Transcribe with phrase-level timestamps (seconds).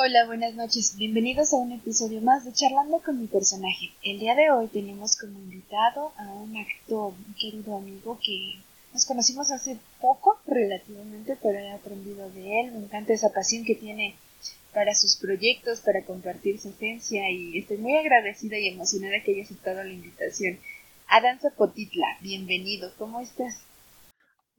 [0.00, 0.94] Hola, buenas noches.
[0.96, 3.90] Bienvenidos a un episodio más de Charlando con mi personaje.
[4.04, 8.60] El día de hoy tenemos como invitado a un actor, un querido amigo que
[8.92, 12.70] nos conocimos hace poco, relativamente, pero he aprendido de él.
[12.70, 14.14] Me encanta esa pasión que tiene
[14.72, 19.42] para sus proyectos, para compartir su esencia y estoy muy agradecida y emocionada que haya
[19.42, 20.60] aceptado la invitación.
[21.08, 22.92] Adán Zapotitla, bienvenido.
[22.98, 23.67] ¿Cómo estás?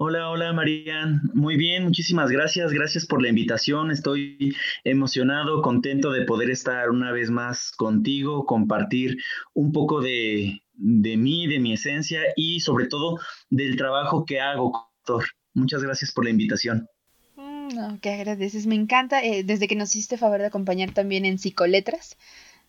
[0.02, 1.30] Hola, hola Marian.
[1.34, 2.72] Muy bien, muchísimas gracias.
[2.72, 3.92] Gracias por la invitación.
[3.92, 9.18] Estoy emocionado, contento de poder estar una vez más contigo, compartir
[9.54, 15.26] un poco de, mí, de mi esencia y sobre todo del trabajo que hago, doctor.
[15.54, 16.88] Muchas gracias por la invitación.
[17.36, 18.68] Mm, no, que agradeces.
[18.68, 19.22] Me encanta.
[19.22, 22.16] Eh, desde que nos hiciste favor de acompañar también en Psicoletras,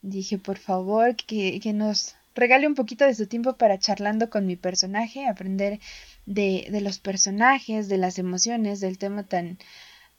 [0.03, 4.47] dije, por favor, que, que nos regale un poquito de su tiempo para charlando con
[4.47, 5.79] mi personaje, aprender
[6.27, 9.59] de, de los personajes, de las emociones, del tema tan,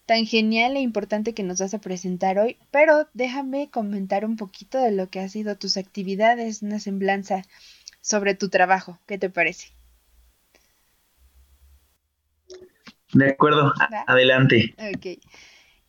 [0.05, 4.77] tan genial e importante que nos vas a presentar hoy, pero déjame comentar un poquito
[4.77, 7.43] de lo que ha sido tus actividades, una semblanza
[8.01, 8.99] sobre tu trabajo.
[9.07, 9.67] ¿Qué te parece?
[13.13, 13.73] De acuerdo,
[14.07, 14.73] adelante.
[14.77, 15.19] Ok.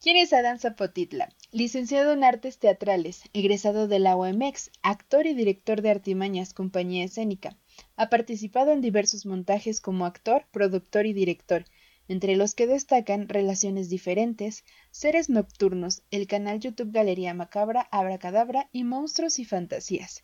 [0.01, 1.29] ¿Quién es Adán Zapotitla?
[1.55, 7.59] Licenciado en Artes Teatrales, egresado de la OMX, actor y director de Artimañas, compañía escénica.
[7.95, 11.67] Ha participado en diversos montajes como actor, productor y director,
[12.09, 18.85] entre los que destacan Relaciones Diferentes, Seres Nocturnos, el canal YouTube Galería Macabra, Abracadabra y
[18.85, 20.23] Monstruos y Fantasías.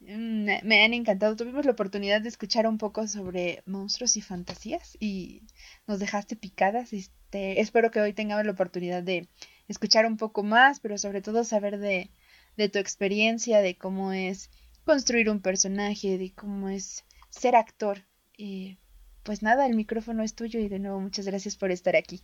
[0.00, 1.36] Mm, me han encantado.
[1.36, 5.40] Tuvimos la oportunidad de escuchar un poco sobre monstruos y fantasías y
[5.86, 6.92] nos dejaste picadas.
[6.92, 9.26] Este, espero que hoy tengamos la oportunidad de
[9.68, 12.10] escuchar un poco más, pero sobre todo saber de,
[12.56, 14.50] de tu experiencia, de cómo es
[14.84, 18.04] construir un personaje, de cómo es ser actor.
[18.36, 18.78] Y
[19.22, 22.22] pues nada, el micrófono es tuyo y de nuevo muchas gracias por estar aquí.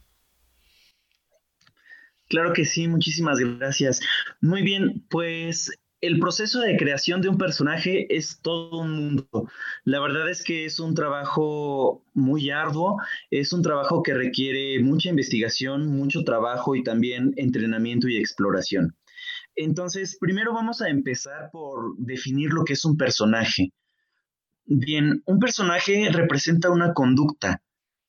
[2.29, 4.01] Claro que sí, muchísimas gracias.
[4.41, 5.71] Muy bien, pues
[6.03, 9.49] el proceso de creación de un personaje es todo un mundo.
[9.85, 12.97] La verdad es que es un trabajo muy arduo,
[13.31, 18.97] es un trabajo que requiere mucha investigación, mucho trabajo y también entrenamiento y exploración.
[19.55, 23.73] Entonces, primero vamos a empezar por definir lo que es un personaje.
[24.65, 27.63] Bien, un personaje representa una conducta.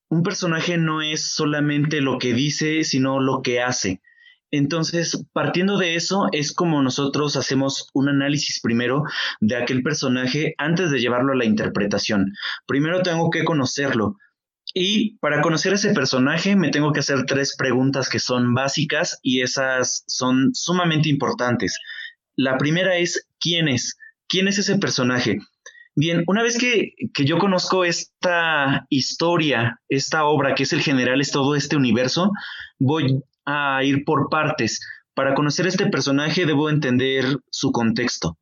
[0.10, 4.02] Un personaje no es solamente lo que dice, sino lo que hace.
[4.56, 9.02] Entonces, partiendo de eso, es como nosotros hacemos un análisis primero
[9.42, 12.34] de aquel personaje antes de llevarlo a la interpretación.
[12.68, 14.16] Primero tengo que conocerlo.
[14.72, 19.42] Y para conocer ese personaje me tengo que hacer tres preguntas que son básicas y
[19.42, 21.76] esas son sumamente importantes.
[22.36, 23.98] La primera es, ¿quién es?
[24.28, 25.40] ¿Quién es ese personaje?
[25.96, 31.22] Bien, una vez que, que, yo conozco esta historia, esta obra que es el general,
[31.22, 32.32] es todo este universo,
[32.78, 34.80] voy a ir por partes.
[35.14, 38.38] Para conocer este personaje debo entender su contexto,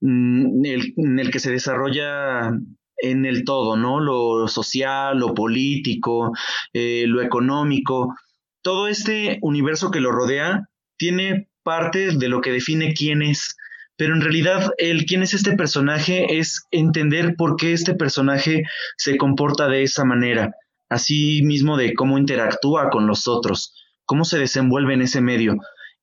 [0.00, 2.50] mm, en el que se desarrolla
[2.98, 4.00] en el todo, ¿no?
[4.00, 6.32] Lo social, lo político,
[6.72, 8.14] eh, lo económico.
[8.62, 13.56] Todo este universo que lo rodea tiene parte de lo que define quién es.
[13.96, 18.64] Pero en realidad, el quién es este personaje es entender por qué este personaje
[18.96, 20.52] se comporta de esa manera,
[20.90, 23.72] así mismo de cómo interactúa con los otros
[24.06, 25.56] cómo se desenvuelve en ese medio.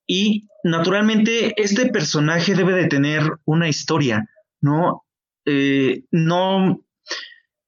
[0.05, 4.29] Y naturalmente este personaje debe de tener una historia,
[4.61, 5.05] ¿no?
[5.45, 6.85] Eh, no,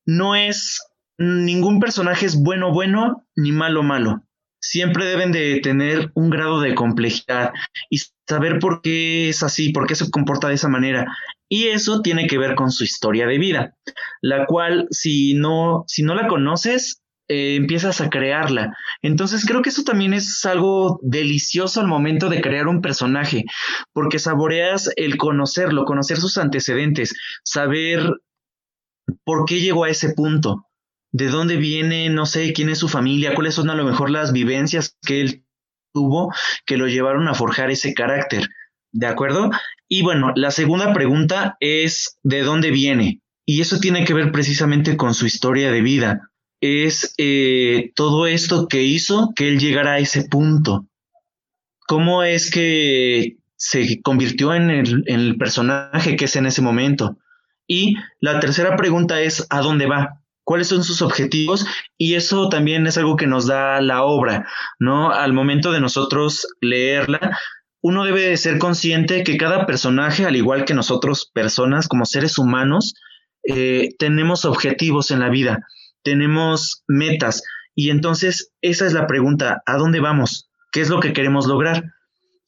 [0.05, 0.81] no es,
[1.17, 4.21] ningún personaje es bueno bueno ni malo malo.
[4.59, 7.53] Siempre deben de tener un grado de complejidad
[7.89, 11.05] y saber por qué es así, por qué se comporta de esa manera.
[11.47, 13.75] Y eso tiene que ver con su historia de vida,
[14.21, 18.77] la cual si no, si no la conoces, eh, empiezas a crearla.
[19.01, 23.45] Entonces creo que eso también es algo delicioso al momento de crear un personaje,
[23.93, 28.11] porque saboreas el conocerlo, conocer sus antecedentes, saber
[29.23, 30.67] por qué llegó a ese punto,
[31.11, 34.31] de dónde viene, no sé, quién es su familia, cuáles son a lo mejor las
[34.31, 35.45] vivencias que él
[35.93, 36.31] tuvo
[36.65, 38.49] que lo llevaron a forjar ese carácter.
[38.91, 39.49] ¿De acuerdo?
[39.87, 43.21] Y bueno, la segunda pregunta es ¿de dónde viene?
[43.45, 46.31] Y eso tiene que ver precisamente con su historia de vida
[46.61, 50.87] es eh, todo esto que hizo que él llegara a ese punto.
[51.87, 57.17] ¿Cómo es que se convirtió en el, personaje que es en ese momento?
[57.67, 60.21] Y la tercera pregunta es, ¿a dónde va?
[60.47, 61.65] cuáles son sus objetivos
[61.97, 64.47] y eso también es algo que nos da la obra,
[64.77, 65.11] ¿no?
[65.11, 67.35] Al momento de nosotros leerla,
[67.81, 72.37] uno debe de ser consciente que cada personaje, al igual que nosotros personas como seres
[72.37, 72.93] humanos,
[73.43, 75.65] eh, tenemos objetivos en la vida
[76.05, 77.43] tenemos metas
[77.75, 80.49] y entonces esa es la pregunta, ¿a dónde vamos?
[80.71, 81.83] ¿Qué es lo que queremos lograr?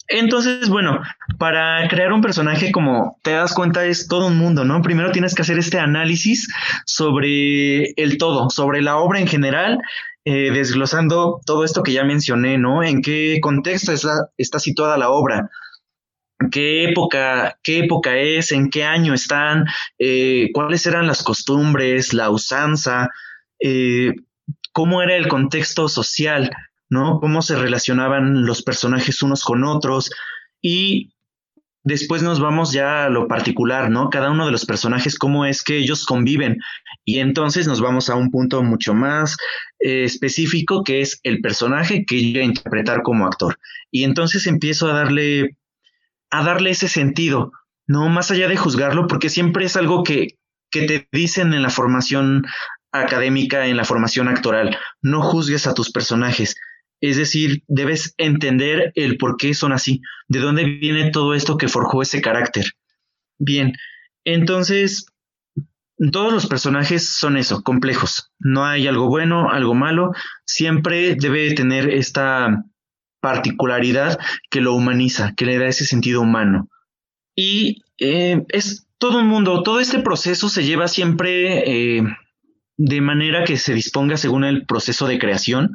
[0.10, 1.02] Entonces, bueno,
[1.38, 4.82] para crear un personaje, como te das cuenta, es todo un mundo, ¿no?
[4.82, 6.48] Primero tienes que hacer este análisis
[6.86, 9.80] sobre el todo, sobre la obra en general,
[10.24, 12.84] eh, desglosando todo esto que ya mencioné, ¿no?
[12.84, 15.50] En qué contexto está, situada la obra,
[16.52, 19.66] qué época, qué época es, en qué año están,
[20.00, 23.10] eh, cuáles eran las costumbres, la usanza,
[23.60, 24.14] eh,
[24.72, 26.52] cómo era el contexto social,
[26.90, 27.20] ¿no?
[27.20, 30.12] Cómo se relacionaban los personajes unos con otros
[30.62, 31.12] y
[31.88, 34.10] después nos vamos ya a lo particular, ¿no?
[34.10, 36.60] Cada uno de los personajes, cómo es que ellos conviven.
[37.06, 39.38] Y entonces nos vamos a un punto mucho más
[39.80, 43.58] eh, específico, que es el personaje que yo a interpretar como actor.
[43.90, 45.58] Y entonces empiezo a darle,
[46.30, 47.52] a darle ese sentido,
[47.88, 48.10] ¿no?
[48.10, 50.38] Más allá de juzgarlo, porque siempre es algo que,
[50.70, 52.46] que te dicen en la formación
[52.92, 54.78] académica, en la formación actoral.
[55.02, 56.56] No juzgues a tus personajes.
[57.02, 61.68] Es decir, debes entender el por qué son así, de dónde viene todo esto que
[61.68, 62.74] forjó ese carácter.
[63.38, 63.74] Bien,
[64.24, 65.06] entonces,
[66.12, 68.32] todos los personajes son eso, complejos.
[68.40, 70.12] No hay algo bueno, algo malo.
[70.46, 72.64] Siempre debe tener esta
[73.20, 74.20] particularidad
[74.50, 76.70] que lo humaniza, que le da ese sentido humano.
[77.36, 82.04] Y eh, es todo un mundo, todo este proceso se lleva siempre eh,
[82.78, 85.74] de manera que se disponga según el proceso de creación.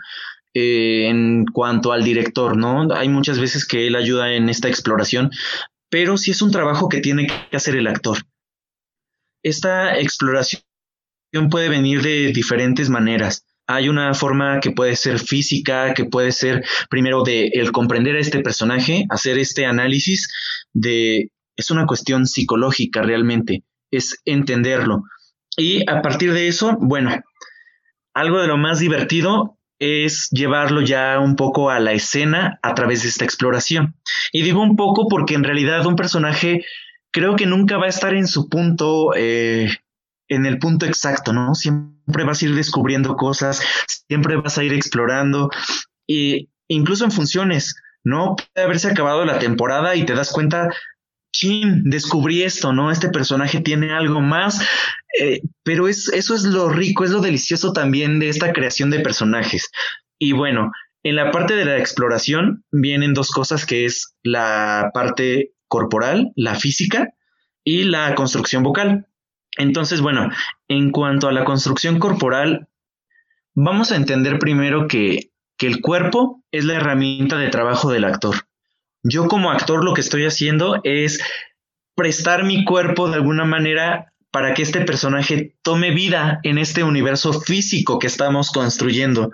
[0.54, 2.87] Eh, en cuanto al director, ¿no?
[2.94, 5.31] Hay muchas veces que él ayuda en esta exploración,
[5.88, 8.19] pero sí es un trabajo que tiene que hacer el actor.
[9.43, 10.62] Esta exploración
[11.50, 13.46] puede venir de diferentes maneras.
[13.66, 18.20] Hay una forma que puede ser física, que puede ser primero de el comprender a
[18.20, 20.31] este personaje, hacer este análisis
[20.75, 25.05] de es una cuestión psicológica realmente, es entenderlo.
[25.56, 27.10] Y a partir de eso, bueno,
[28.14, 33.02] algo de lo más divertido es llevarlo ya un poco a la escena a través
[33.02, 33.96] de esta exploración.
[34.31, 36.64] Y digo un poco porque en realidad un personaje
[37.10, 39.69] creo que nunca va a estar en su punto, eh,
[40.28, 41.55] en el punto exacto, ¿no?
[41.55, 43.60] Siempre vas a ir descubriendo cosas,
[44.08, 45.50] siempre vas a ir explorando,
[46.08, 47.75] e incluso en funciones,
[48.05, 48.37] ¿no?
[48.37, 50.70] Puede haberse acabado la temporada y te das cuenta
[51.32, 52.90] chin, descubrí esto, ¿no?
[52.90, 54.61] Este personaje tiene algo más,
[55.20, 59.00] eh, pero es, eso es lo rico, es lo delicioso también de esta creación de
[59.00, 59.70] personajes.
[60.19, 60.70] Y bueno,
[61.02, 66.55] en la parte de la exploración vienen dos cosas que es la parte corporal, la
[66.55, 67.08] física
[67.64, 69.06] y la construcción vocal.
[69.56, 70.31] Entonces, bueno,
[70.69, 72.69] en cuanto a la construcción corporal,
[73.55, 78.37] vamos a entender primero que, que el cuerpo es la herramienta de trabajo del actor.
[79.02, 81.20] Yo como actor lo que estoy haciendo es
[81.94, 87.40] prestar mi cuerpo de alguna manera para que este personaje tome vida en este universo
[87.40, 89.31] físico que estamos construyendo.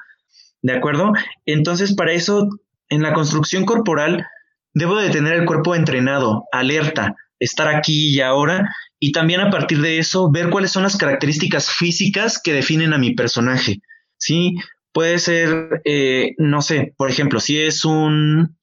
[0.61, 1.12] ¿De acuerdo?
[1.47, 2.49] Entonces, para eso,
[2.88, 4.26] en la construcción corporal,
[4.75, 9.81] debo de tener el cuerpo entrenado, alerta, estar aquí y ahora, y también a partir
[9.81, 13.81] de eso, ver cuáles son las características físicas que definen a mi personaje.
[14.17, 14.56] Sí,
[14.93, 18.58] puede ser, eh, no sé, por ejemplo, si es un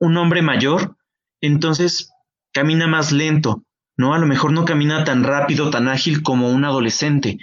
[0.00, 0.96] un hombre mayor,
[1.40, 2.10] entonces
[2.52, 3.62] camina más lento,
[3.96, 4.14] ¿no?
[4.14, 7.38] A lo mejor no camina tan rápido, tan ágil como un adolescente,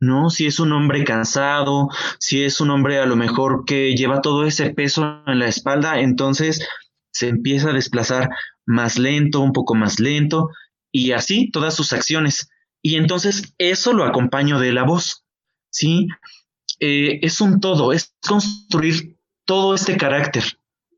[0.00, 0.30] ¿no?
[0.30, 4.44] Si es un hombre cansado, si es un hombre a lo mejor que lleva todo
[4.44, 6.66] ese peso en la espalda, entonces
[7.10, 8.28] se empieza a desplazar
[8.66, 10.50] más lento, un poco más lento,
[10.92, 12.50] y así todas sus acciones.
[12.82, 15.24] Y entonces eso lo acompaño de la voz,
[15.70, 16.06] ¿sí?
[16.80, 20.44] Eh, es un todo, es construir todo este carácter,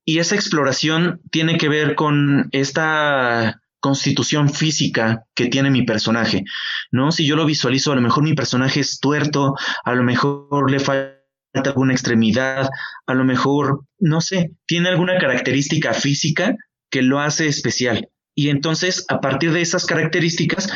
[0.06, 6.44] y esa exploración tiene que ver con esta constitución física que tiene mi personaje,
[6.92, 7.10] ¿no?
[7.10, 10.78] Si yo lo visualizo, a lo mejor mi personaje es tuerto, a lo mejor le
[10.78, 11.16] falta
[11.64, 12.68] alguna extremidad,
[13.06, 16.56] a lo mejor, no sé, tiene alguna característica física
[16.88, 18.08] que lo hace especial.
[18.34, 20.68] Y entonces, a partir de esas características,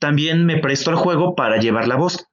[0.00, 2.26] también me presto al juego para llevar la voz.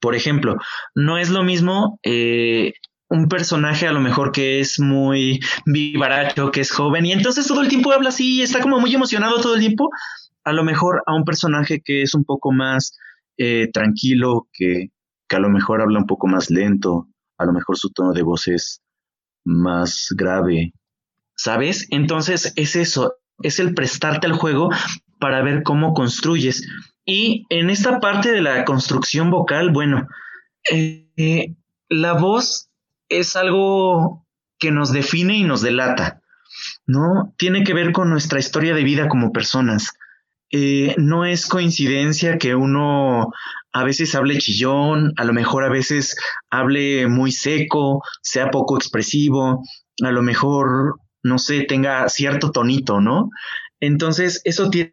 [0.00, 0.56] Por ejemplo,
[0.94, 2.74] no es lo mismo eh,
[3.12, 7.60] un personaje a lo mejor que es muy vivaracho, que es joven, y entonces todo
[7.60, 9.90] el tiempo habla así está como muy emocionado todo el tiempo,
[10.44, 12.98] a lo mejor a un personaje que es un poco más
[13.36, 14.88] eh, tranquilo, que,
[15.28, 18.22] que a lo mejor habla un poco más lento, a lo mejor su tono de
[18.22, 18.80] voz es
[19.44, 20.72] más grave,
[21.36, 21.86] ¿sabes?
[21.90, 24.70] Entonces es eso, es el prestarte al juego
[25.20, 26.66] para ver cómo construyes.
[27.04, 30.08] Y en esta parte de la construcción vocal, bueno,
[30.70, 31.54] eh,
[31.90, 32.71] la voz
[33.18, 34.26] es algo
[34.58, 36.20] que nos define y nos delata,
[36.86, 37.34] ¿no?
[37.36, 39.92] Tiene que ver con nuestra historia de vida como personas.
[40.50, 43.32] Eh, no es coincidencia que uno
[43.72, 46.14] a veces hable chillón, a lo mejor a veces
[46.50, 49.62] hable muy seco, sea poco expresivo,
[50.02, 53.30] a lo mejor no sé, tenga cierto tonito, ¿no?
[53.80, 54.92] Entonces, eso tiene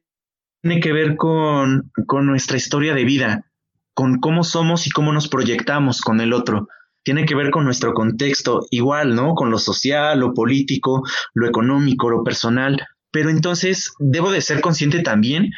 [0.81, 3.45] que ver con, con nuestra historia de vida,
[3.93, 6.67] con cómo somos y cómo nos proyectamos con el otro
[7.09, 9.33] tiene que ver con nuestro contexto, igual, ¿no?
[9.33, 11.01] Con lo social, lo político,
[11.33, 12.85] lo económico, lo personal.
[13.09, 15.49] Pero entonces debo de ser consciente también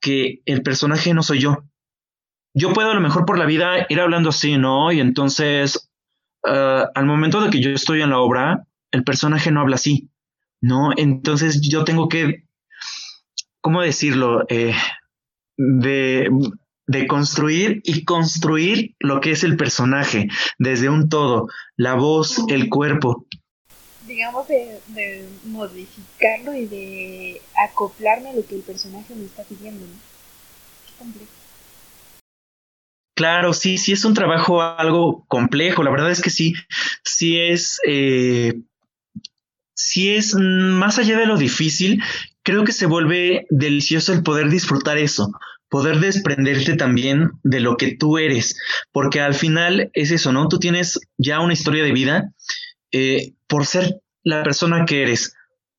[0.00, 1.64] que el personaje no soy yo.
[2.54, 4.92] Yo puedo a lo mejor por la vida ir hablando así, ¿no?
[4.92, 5.90] Y entonces,
[6.46, 10.08] ah, al momento de que yo estoy en la obra, el personaje no habla así,
[10.60, 10.90] ¿no?
[10.96, 12.44] Entonces yo tengo que,
[13.60, 14.44] ¿cómo decirlo?
[14.48, 14.72] Eh,
[15.56, 16.30] de
[16.86, 22.68] de construir y construir lo que es el personaje, desde un todo, la voz, el
[22.68, 23.26] cuerpo.
[24.06, 29.86] Digamos de, modificarlo y de acoplarme a lo que el personaje me está pidiendo.
[33.14, 35.82] Claro, sí, sí es un trabajo algo complejo.
[35.82, 36.54] La verdad es que sí,
[37.04, 38.54] sí es, eh,
[39.74, 42.02] sí es más allá de lo difícil.
[42.42, 45.30] Creo que se vuelve delicioso el poder disfrutar eso,
[45.72, 48.58] poder desprenderte también de lo que tú eres,
[48.92, 50.46] porque al final es eso, ¿no?
[50.48, 52.30] Tú tienes ya una historia de vida
[52.92, 55.34] eh, por ser la persona que eres,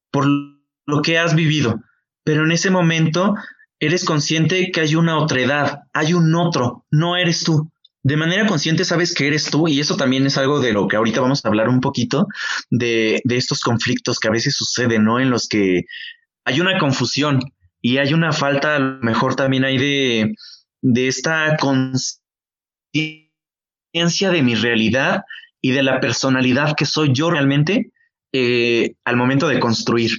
[0.09, 1.79] por lo que has vivido,
[2.23, 3.35] pero en ese momento
[3.79, 7.71] eres consciente que hay una otra edad, hay un otro, no eres tú.
[8.01, 10.95] De manera consciente sabes que eres tú y eso también es algo de lo que
[10.95, 12.25] ahorita vamos a hablar un poquito,
[12.71, 15.19] de, de estos conflictos que a veces suceden, ¿no?
[15.19, 15.83] En los que
[16.45, 17.41] hay una confusión
[17.85, 20.35] y hay una falta, a lo mejor también hay de,
[20.81, 23.19] de esta conciencia
[24.31, 25.23] de mi realidad
[25.61, 27.91] y de la personalidad que soy yo realmente
[28.31, 30.11] eh, al momento de construir.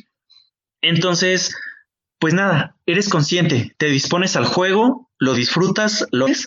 [0.83, 1.57] Entonces,
[2.19, 6.47] pues nada, eres consciente, te dispones al juego, lo disfrutas, lo ves,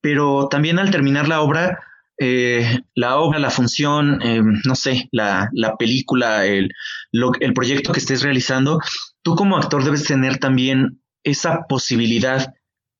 [0.00, 1.80] pero también al terminar la obra,
[2.18, 6.70] eh, la obra, la función, eh, no sé, la, la película, el,
[7.12, 8.80] el proyecto que estés realizando,
[9.26, 12.54] tú como actor debes tener también esa posibilidad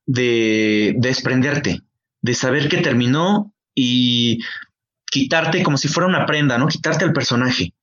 [0.06, 1.82] de, desprenderte,
[2.20, 4.40] de saber que terminó y
[5.08, 6.66] quitarte como si fuera una prenda, ¿no?
[6.66, 7.74] Quitarte el personaje,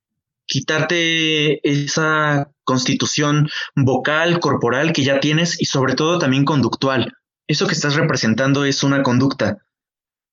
[0.45, 3.47] quitarte esa constitución
[3.77, 7.13] vocal, corporal que ya tienes y sobre todo también conductual.
[7.47, 9.59] Eso que estás representando es una conducta.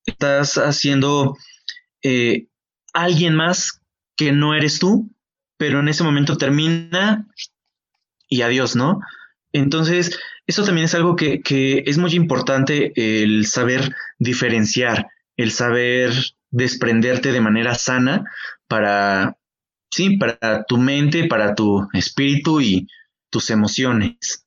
[0.05, 1.37] Estás haciendo
[2.03, 2.47] eh,
[2.91, 3.79] alguien más
[4.17, 5.09] que no eres tú,
[5.55, 7.25] pero en ese momento termina
[8.31, 9.01] y adiós, ¿no?
[9.53, 11.41] Entonces, eso también es algo que,
[11.85, 15.07] es muy importante el saber diferenciar,
[15.37, 16.13] el saber
[16.49, 18.23] desprenderte de manera sana
[18.67, 19.37] para,
[19.91, 22.87] sí, para tu mente, para tu espíritu y
[23.29, 24.45] tus emociones.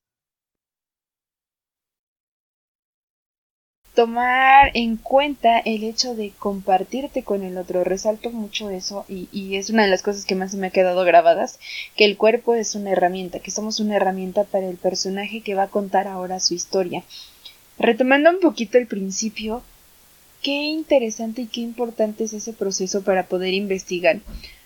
[3.94, 7.84] Tomar en cuenta el hecho de compartirte con el otro.
[7.84, 11.58] Resalto mucho eso y, es una de las cosas que más me ha quedado grabadas,
[11.96, 15.64] que el cuerpo es una herramienta, que somos una herramienta para el personaje que va
[15.64, 17.04] a contar ahora su historia.
[17.78, 19.62] Retomando un poquito el principio,
[20.42, 24.20] qué interesante y qué importante es ese proceso para poder investigar,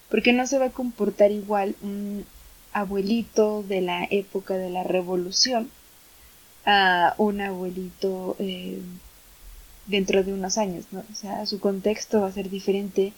[0.09, 2.25] porque no se va a comportar igual un
[2.73, 5.71] abuelito de la época de la revolución
[6.65, 8.79] a un abuelito eh,
[9.89, 11.03] dentro de unos años, ¿no?
[11.11, 13.13] O sea, su contexto va a ser diferente.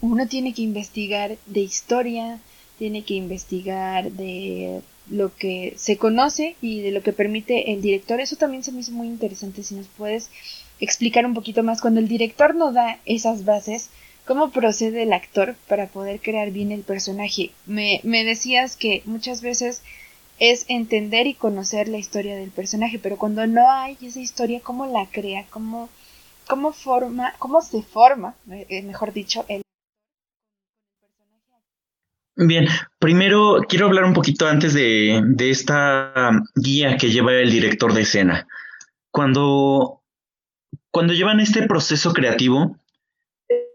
[0.00, 2.40] Uno tiene que investigar de historia,
[2.78, 4.80] tiene que investigar de
[5.10, 8.20] lo que se conoce y de lo que permite el director.
[8.20, 9.62] Eso también se me hizo muy interesante.
[9.62, 10.30] Si nos puedes
[10.78, 13.90] explicar un poquito más, cuando el director no da esas bases,
[14.24, 17.50] ¿cómo procede el actor para poder crear bien el personaje?
[17.66, 19.82] Me, me decías que muchas veces
[20.40, 24.86] es entender y conocer la historia del personaje, pero cuando no hay esa historia, ¿cómo
[24.86, 25.44] la crea?
[25.50, 25.90] ¿Cómo,
[26.48, 29.62] cómo forma, cómo se forma, eh, mejor dicho, el
[32.42, 32.66] Bien,
[32.98, 38.00] primero quiero hablar un poquito antes de, de, esta guía que lleva el director de
[38.00, 38.46] escena.
[39.10, 40.00] Cuando,
[40.90, 42.78] cuando llevan este proceso creativo,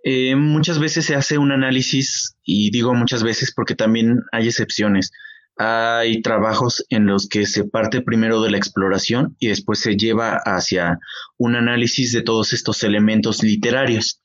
[0.04, 5.12] eh, muchas veces se hace un análisis, y digo muchas veces porque también hay excepciones,
[5.58, 10.38] hay trabajos en los que se parte primero de la exploración y después se lleva
[10.46, 11.00] hacia
[11.38, 14.22] un análisis de todos estos elementos literarios.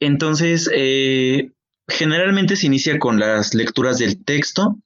[0.00, 1.52] Entonces, eh,
[1.88, 4.78] generalmente se inicia con las lecturas del texto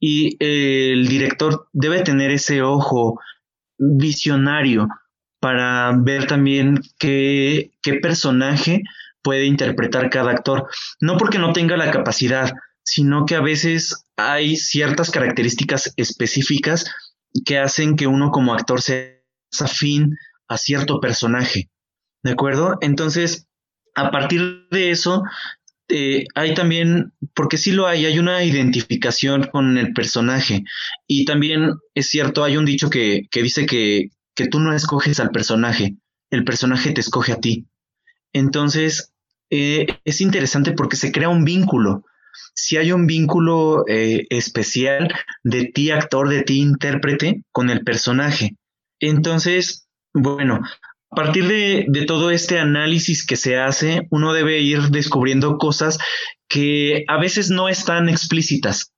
[0.00, 3.20] y el director debe tener ese ojo
[3.76, 4.88] visionario
[5.40, 7.70] para ver también qué
[8.02, 8.82] personaje
[9.22, 10.68] puede interpretar cada actor.
[11.00, 12.52] No porque no tenga la capacidad,
[12.88, 16.86] sino que a veces hay ciertas características específicas
[17.44, 19.12] que hacen que uno como actor sea
[19.60, 20.16] afín
[20.48, 21.68] a cierto personaje.
[22.22, 22.78] ¿De acuerdo?
[22.80, 23.46] Entonces,
[23.94, 25.22] a partir de eso,
[25.90, 30.64] eh, hay también, porque sí lo hay, hay una identificación con el personaje.
[31.06, 34.10] Y también es cierto, hay un dicho que, dice que,
[34.50, 35.96] tú no escoges al personaje,
[36.30, 37.66] el personaje te escoge a ti.
[38.32, 39.12] Entonces,
[39.50, 42.06] eh, es interesante porque se crea un vínculo.
[42.54, 45.12] Si hay un vínculo eh, especial
[45.44, 48.56] de ti actor, de ti intérprete con el personaje.
[49.00, 50.60] Entonces, bueno,
[51.10, 55.98] a partir de, todo este análisis que se hace, uno debe ir descubriendo cosas
[56.48, 58.92] que a veces no están explícitas.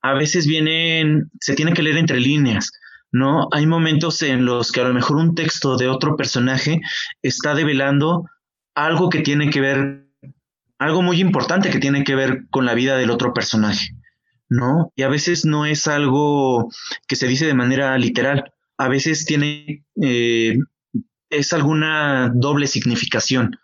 [0.00, 2.72] A veces vienen, se tiene que leer entre líneas,
[3.12, 3.48] ¿no?
[3.52, 6.80] Hay momentos en los que a lo mejor un texto de otro personaje
[7.22, 8.24] está develando
[8.74, 10.06] algo que tiene que ver,
[10.84, 13.90] algo muy importante que tiene que ver con la vida del otro personaje,
[14.48, 14.92] ¿no?
[14.96, 16.70] Y a veces no es algo
[17.08, 20.58] que se dice de manera literal, a veces tiene eh,
[21.30, 23.56] es alguna doble significación.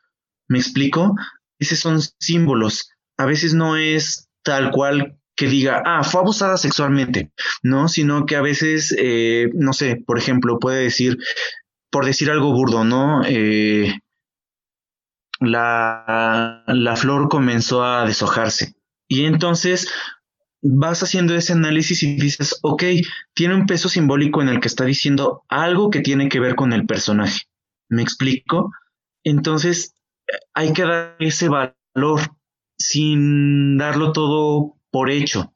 [0.48, 1.14] ¿Me explico?
[1.58, 2.90] Esos son símbolos.
[3.16, 7.88] A veces no es tal cual que diga, ah, fue abusada sexualmente, ¿no?
[7.88, 11.18] Sino que a veces, eh, no sé, por ejemplo, puede decir,
[11.90, 13.22] por decir algo burdo, ¿no?
[13.24, 14.00] Eh,
[15.40, 18.75] la, la flor comenzó a deshojarse.
[19.09, 19.88] Y entonces
[20.62, 22.85] vas haciendo ese análisis y dices, ok,
[23.35, 26.73] tiene un peso simbólico en el que está diciendo algo que tiene que ver con
[26.73, 27.42] el personaje.
[27.88, 28.70] ¿Me explico?
[29.25, 29.94] Entonces,
[30.54, 32.20] hay que dar ese valor
[32.78, 35.54] sin darlo todo por hecho.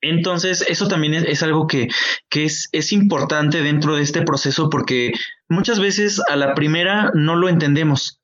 [0.00, 1.88] Entonces, eso también es, algo que,
[2.30, 5.12] es, es, importante dentro de este proceso porque
[5.48, 8.17] muchas veces a la primera no lo entendemos.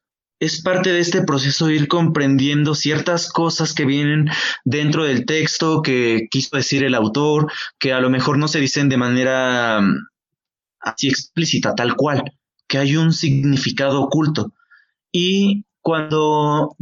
[0.45, 4.29] Es parte de este proceso ir comprendiendo ciertas cosas que vienen
[4.67, 8.91] dentro del texto que quiso decir el autor, que a lo mejor no se dicen
[8.91, 10.07] de manera mm,
[10.81, 12.25] así explícita, tal cual
[12.69, 14.53] que hay un significado oculto.
[15.11, 16.77] Y cuando,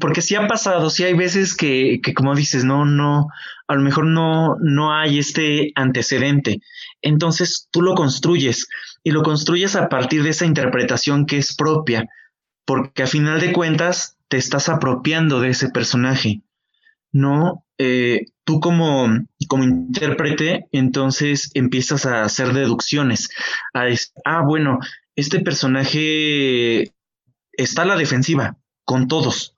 [0.00, 3.28] porque si ha pasado, si hay veces que, que, como dices, no, no,
[3.68, 6.62] a lo mejor no, no hay este antecedente.
[7.00, 8.66] Entonces tú lo construyes
[9.04, 12.08] y lo construyes a partir de esa interpretación que es propia,
[12.68, 16.42] porque a final de cuentas te estás apropiando de ese personaje.
[17.12, 19.08] No, eh, tú como,
[19.48, 23.30] como intérprete, entonces empiezas a hacer deducciones.
[23.72, 24.80] A decir, ah, bueno,
[25.16, 26.92] este personaje
[27.52, 29.54] está a la defensiva con todos.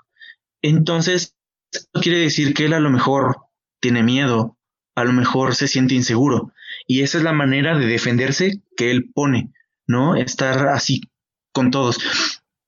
[0.63, 1.35] Entonces,
[1.73, 3.39] eso quiere decir que él a lo mejor
[3.81, 4.57] tiene miedo,
[4.95, 6.53] a lo mejor se siente inseguro.
[6.87, 9.53] Y esa es la manera de defenderse que él pone,
[9.89, 10.15] ¿no?
[10.15, 11.01] Estar así
[11.53, 11.99] con todos.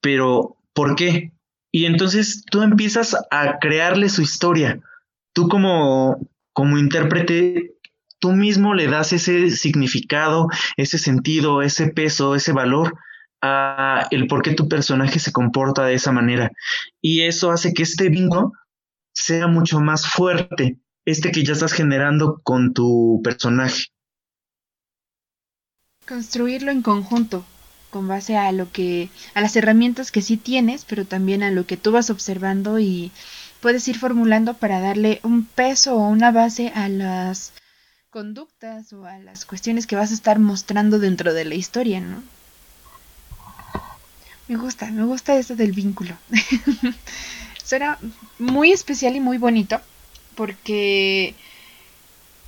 [0.03, 1.33] Pero, ¿por qué?
[1.71, 4.81] Y entonces tú empiezas a crearle su historia.
[5.33, 7.73] Tú como, como intérprete
[8.23, 12.95] tú mismo le das ese significado, ese sentido, ese peso, ese valor
[13.43, 16.53] a el por qué tu personaje se comporta de esa manera.
[17.01, 18.53] Y eso hace que este vínculo
[19.13, 23.87] sea mucho más fuerte, este que ya estás generando con tu personaje.
[26.07, 27.45] Construirlo en conjunto,
[27.93, 31.67] con base a lo que, a las herramientas que sí tienes, pero también a lo
[31.67, 33.13] que tú vas observando y
[33.61, 37.53] puedes ir formulando para darle un peso o una base a las
[38.09, 42.23] conductas o a las cuestiones que vas a estar mostrando dentro de la historia, ¿no?
[44.49, 46.17] Me gusta, me gusta eso del vínculo.
[47.63, 47.99] Suena
[48.39, 49.83] muy especial y muy bonito
[50.35, 51.35] porque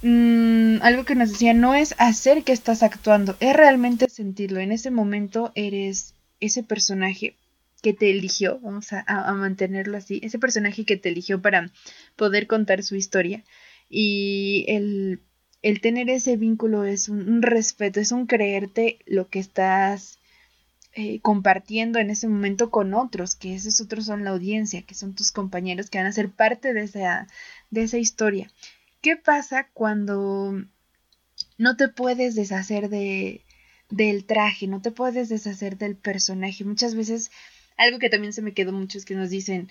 [0.04, 4.60] mm, algo que nos decía no es hacer que estás actuando, es realmente sentirlo.
[4.60, 7.36] En ese momento eres ese personaje
[7.82, 11.70] que te eligió, vamos a, a mantenerlo así, ese personaje que te eligió para
[12.16, 13.44] poder contar su historia.
[13.90, 15.20] Y el
[15.64, 20.18] el tener ese vínculo es un, respeto, es un creerte lo que estás
[20.92, 25.14] eh, compartiendo en ese momento con otros, que esos otros son la audiencia, que son
[25.14, 27.28] tus compañeros que van a ser parte de esa,
[27.70, 28.50] de esa historia.
[29.04, 30.64] ¿Qué pasa cuando
[31.58, 33.44] no te puedes deshacer de,
[33.90, 36.64] del traje, no te puedes deshacer del personaje?
[36.64, 37.30] Muchas veces,
[37.76, 39.70] algo que también se me quedó mucho es que nos dicen,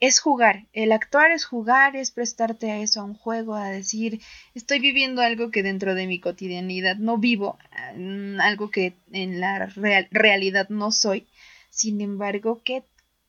[0.00, 0.66] es jugar.
[0.72, 4.20] El actuar es jugar, es prestarte a eso, a un juego, a decir,
[4.56, 7.56] estoy viviendo algo que dentro de mi cotidianidad no vivo,
[7.94, 9.66] mm, algo que en la
[10.10, 11.28] realidad no soy.
[11.70, 12.82] Sin embargo, ¿qué,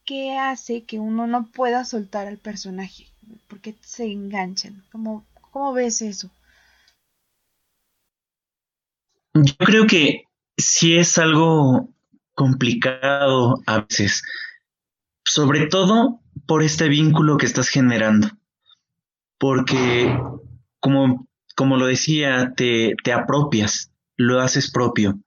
[0.03, 3.11] ¿qué hace que uno no pueda soltar al personaje?
[3.47, 4.84] ¿Por qué se enganchan?
[4.91, 6.29] ¿Cómo, cómo ves eso?
[9.34, 10.25] Yo creo que
[10.57, 11.89] sí es algo
[12.34, 14.23] complicado a veces,
[15.23, 18.29] sobre todo por este vínculo que estás generando.
[19.38, 20.17] Porque,
[20.79, 25.19] como, como lo decía, te, te apropias, lo haces propio.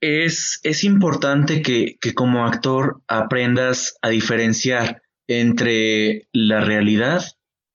[0.00, 7.22] Es, es importante que, que como actor aprendas a diferenciar entre la realidad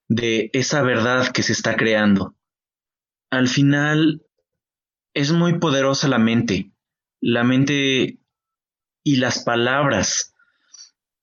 [0.10, 2.36] de esa verdad que se está creando.
[3.32, 4.26] Al final
[5.14, 6.74] es muy poderosa la mente,
[7.22, 8.20] la mente
[9.06, 10.34] y las palabras.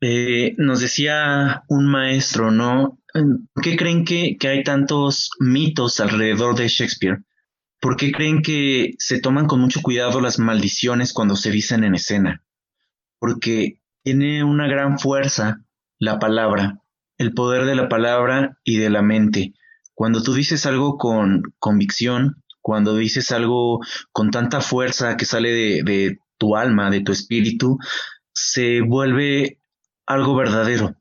[0.00, 2.98] Eh, nos decía un maestro, ¿no?
[3.12, 7.22] ¿Por qué creen que, que hay tantos mitos alrededor de Shakespeare?
[7.78, 11.94] ¿Por qué creen que se toman con mucho cuidado las maldiciones cuando se dicen en
[11.94, 12.42] escena?
[13.18, 15.62] Porque tiene una gran fuerza
[16.02, 16.80] la palabra,
[17.16, 19.54] el poder de la palabra y de la mente.
[19.94, 23.78] Cuando tú dices algo con convicción, cuando dices algo
[24.10, 25.52] con tanta fuerza que sale
[25.84, 27.78] de, tu alma, de tu espíritu,
[28.34, 29.60] se vuelve
[30.04, 30.96] algo verdadero.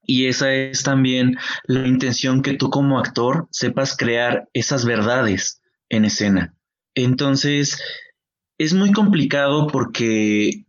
[0.00, 6.04] Y esa es también la intención que tú como actor sepas crear esas verdades en
[6.04, 6.54] escena.
[6.94, 7.82] Entonces,
[8.58, 10.66] es muy complicado porque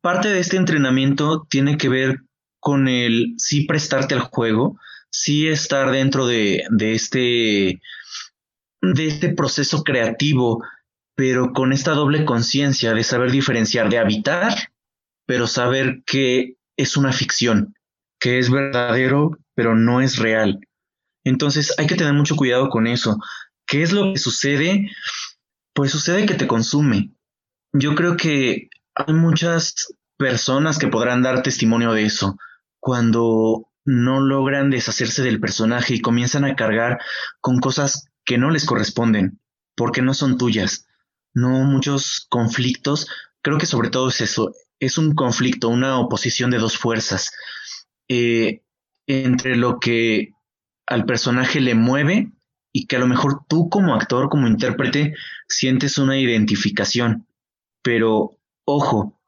[0.00, 2.22] parte de este entrenamiento tiene que ver
[2.66, 4.76] con el sí prestarte al juego,
[5.08, 7.80] sí estar dentro de, este,
[8.82, 10.64] de este proceso creativo,
[11.14, 14.72] pero con esta doble conciencia de saber diferenciar, de habitar,
[15.26, 17.76] pero saber que es una ficción,
[18.18, 20.58] que es verdadero, pero no es real.
[21.22, 23.16] Entonces hay que tener mucho cuidado con eso.
[23.64, 24.90] ¿Qué es lo que sucede?
[25.72, 27.12] Pues sucede que te consume.
[27.72, 32.36] Yo creo que hay muchas personas que podrán dar testimonio de eso
[32.86, 37.00] cuando no logran deshacerse del personaje y comienzan a cargar
[37.40, 39.40] con cosas que no les corresponden,
[39.74, 40.86] porque no son tuyas.
[41.34, 43.08] No muchos conflictos,
[43.42, 47.32] creo que sobre todo es eso, es un conflicto, una oposición de dos fuerzas,
[48.06, 48.62] eh,
[49.08, 50.34] entre lo que
[50.86, 52.30] al personaje le mueve
[52.72, 55.12] y que a lo mejor tú como actor, como intérprete,
[55.48, 57.26] sientes una identificación.
[57.82, 59.20] Pero, ojo,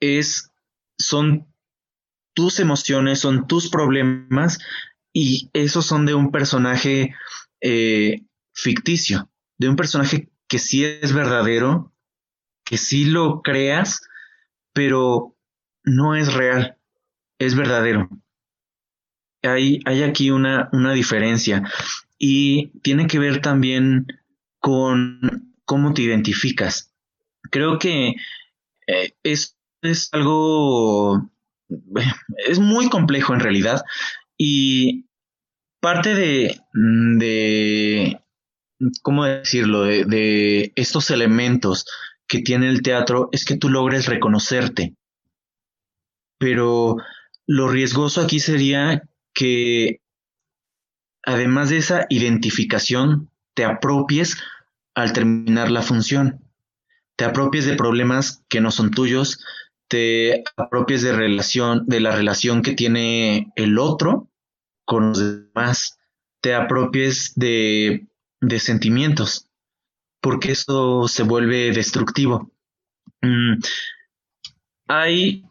[0.00, 0.50] es,
[0.98, 1.53] son
[2.34, 4.58] tus emociones, son tus problemas
[5.12, 7.14] y esos son de un personaje
[7.60, 11.92] eh, ficticio, de un personaje que sí es verdadero,
[12.64, 14.02] que sí lo creas,
[14.72, 15.36] pero
[15.84, 16.76] no es real,
[17.38, 18.08] es verdadero.
[19.42, 21.70] Hay, hay aquí una, una diferencia
[22.18, 24.06] y tiene que ver también
[24.58, 26.92] con cómo te identificas.
[27.50, 28.14] Creo que
[28.86, 31.30] eh, es, es algo,
[32.48, 33.82] es muy complejo en realidad
[34.36, 35.06] y
[35.80, 38.20] parte de, de
[39.02, 41.86] ¿cómo decirlo?, de, de estos elementos
[42.26, 44.94] que tiene el teatro es que tú logres reconocerte.
[46.38, 46.96] Pero
[47.46, 49.02] lo riesgoso aquí sería
[49.34, 50.00] que
[51.26, 54.36] además de esa identificación, te apropies
[54.94, 56.40] al terminar la función.
[57.16, 59.38] Te apropies de problemas que no son tuyos,
[59.94, 64.28] te apropies de relación, de la relación que tiene el otro
[64.84, 66.00] con los demás,
[66.42, 68.08] te apropies de,
[68.40, 69.48] de sentimientos,
[70.20, 72.50] porque eso se vuelve destructivo.
[73.22, 73.60] Mm,
[74.88, 75.44] hay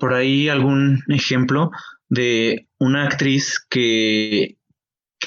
[0.00, 1.70] por ahí algún ejemplo
[2.08, 4.58] de una actriz que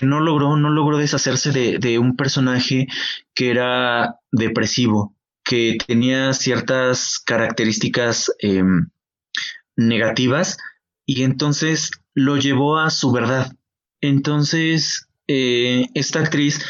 [0.01, 2.88] no logró, no logró deshacerse de, un personaje
[3.34, 5.15] que era depresivo,
[5.47, 8.89] que tenía ciertas características em,
[9.77, 10.57] negativas
[11.05, 13.55] y entonces lo llevó a su verdad.
[14.01, 16.65] Entonces, eh, esta actriz,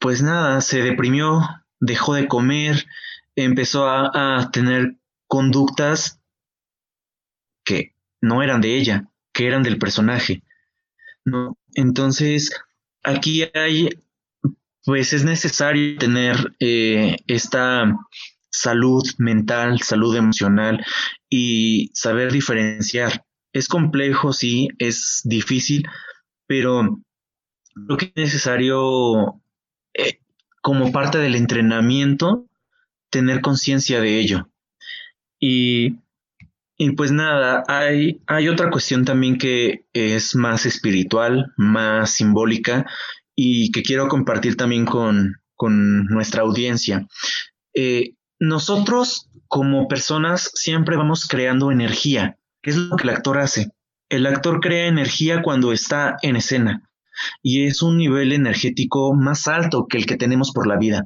[0.00, 1.40] pues nada, se deprimió,
[1.78, 2.84] dejó de comer,
[3.36, 4.96] empezó a, a tener
[5.28, 6.20] conductas
[7.64, 10.42] que no eran de ella, que eran del personaje.
[11.24, 11.58] ¿no?
[11.74, 12.50] Entonces,
[13.02, 13.90] aquí hay,
[14.86, 17.92] pues es necesario tener eh, esta
[18.50, 20.82] salud mental, salud emocional
[21.28, 23.24] y saber diferenciar.
[23.52, 25.88] Es complejo, sí, es difícil,
[26.46, 27.02] pero
[27.86, 29.42] creo que es necesario,
[29.92, 30.20] eh,
[30.62, 32.46] como parte del entrenamiento,
[33.10, 34.48] tener conciencia de ello.
[35.40, 35.96] Y
[36.78, 42.84] y pues nada, hay, hay otra cuestión también que es más espiritual, más simbólica
[43.36, 45.36] y que quiero compartir también con,
[46.08, 47.06] nuestra audiencia.
[47.74, 52.36] Eh, nosotros como personas siempre vamos creando energía.
[52.62, 53.70] ¿Qué es lo que el actor hace?
[54.08, 56.82] El actor crea energía cuando está en escena
[57.42, 61.04] y es un nivel energético más alto que el que tenemos por la vida.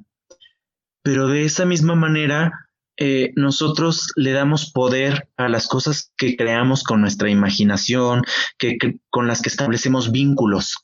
[1.03, 2.53] Pero de esa misma manera,
[2.97, 8.23] eh, nosotros le damos poder a las cosas que creamos con nuestra imaginación,
[8.59, 8.77] que,
[9.09, 10.77] con las que establecemos vínculos.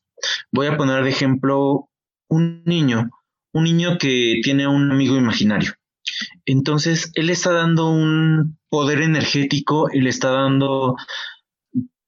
[0.53, 1.89] Voy a poner de ejemplo
[2.29, 3.11] un niño,
[3.53, 5.73] un niño que tiene un amigo imaginario.
[6.45, 10.97] Entonces, él está dando un poder energético y le está dando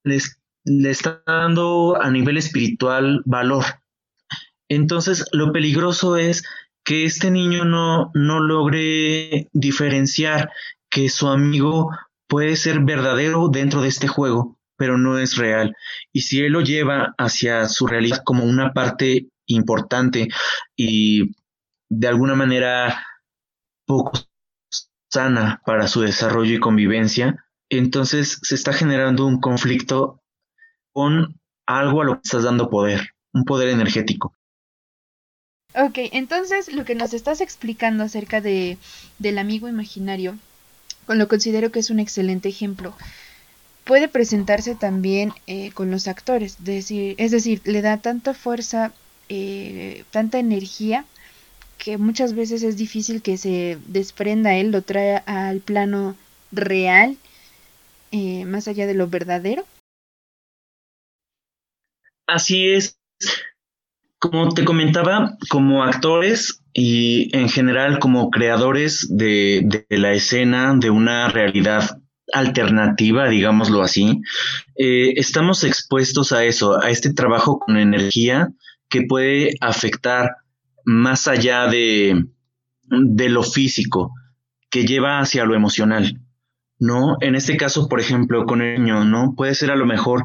[0.03, 3.65] les, le está dando a nivel espiritual valor.
[4.69, 6.43] Entonces, lo peligroso es
[6.83, 10.49] que este niño no, no logre diferenciar
[10.89, 11.89] que su amigo
[12.27, 15.75] puede ser verdadero dentro de este juego, pero no es real.
[16.11, 20.29] Y si él lo lleva hacia su realidad como una parte importante
[20.75, 21.35] y
[21.89, 23.05] de alguna manera
[23.85, 24.13] poco
[25.11, 30.21] sana para su desarrollo y convivencia, entonces se está generando un conflicto
[30.93, 34.33] con algo a lo que estás dando poder, un poder energético.
[35.75, 38.77] Ok, entonces lo que nos estás explicando acerca de,
[39.19, 40.37] del amigo imaginario,
[41.05, 42.95] con lo considero que es un excelente ejemplo.
[43.89, 48.93] Puede presentarse también eh, con los actores, decir, es decir, le da tanta fuerza,
[49.29, 51.05] eh, tanta energía,
[51.79, 56.15] que muchas veces es difícil que se desprenda él, lo trae al plano
[56.51, 57.17] real,
[58.11, 59.65] eh, más allá de lo verdadero.
[62.27, 62.99] Así es.
[64.19, 71.29] Como te comentaba, como actores y en general como creadores de, la escena, de una
[71.29, 71.99] realidad
[72.33, 74.21] alternativa, digámoslo así,
[74.75, 78.49] eh, estamos expuestos a eso, a este trabajo con energía
[78.89, 80.37] que puede afectar
[80.85, 82.25] más allá de,
[82.83, 84.13] de lo físico,
[84.69, 86.19] que lleva hacia lo emocional,
[86.79, 87.17] ¿no?
[87.21, 89.33] En este caso, por ejemplo, con el niño, ¿no?
[89.35, 90.23] Puede ser a lo mejor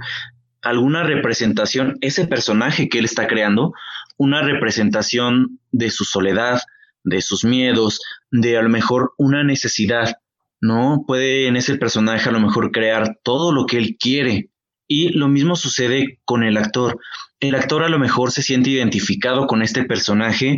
[0.63, 3.73] alguna representación, ese personaje que él está creando,
[4.17, 6.61] una representación de su soledad,
[7.05, 10.17] de sus miedos, de a lo mejor una necesidad,
[10.65, 11.05] ¿no?
[11.07, 14.49] Puede en ese personaje a lo mejor crear todo lo que él quiere.
[14.89, 16.99] Y lo mismo sucede con el actor.
[17.39, 20.57] El actor a lo mejor se siente identificado con este personaje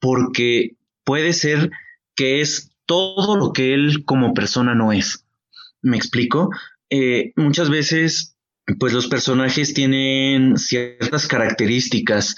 [0.00, 1.70] porque puede ser
[2.14, 5.24] que es todo lo que él como persona no es.
[5.82, 6.50] ¿Me explico?
[6.90, 8.36] Eh, muchas veces,
[8.78, 12.36] pues los personajes tienen ciertas características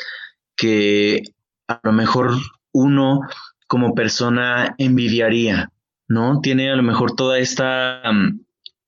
[0.57, 1.23] que
[1.69, 2.31] a lo mejor
[2.73, 3.21] uno
[3.67, 5.71] como persona envidiaría,
[6.09, 6.41] ¿no?
[6.41, 8.41] Tiene a lo mejor toda esta, mm,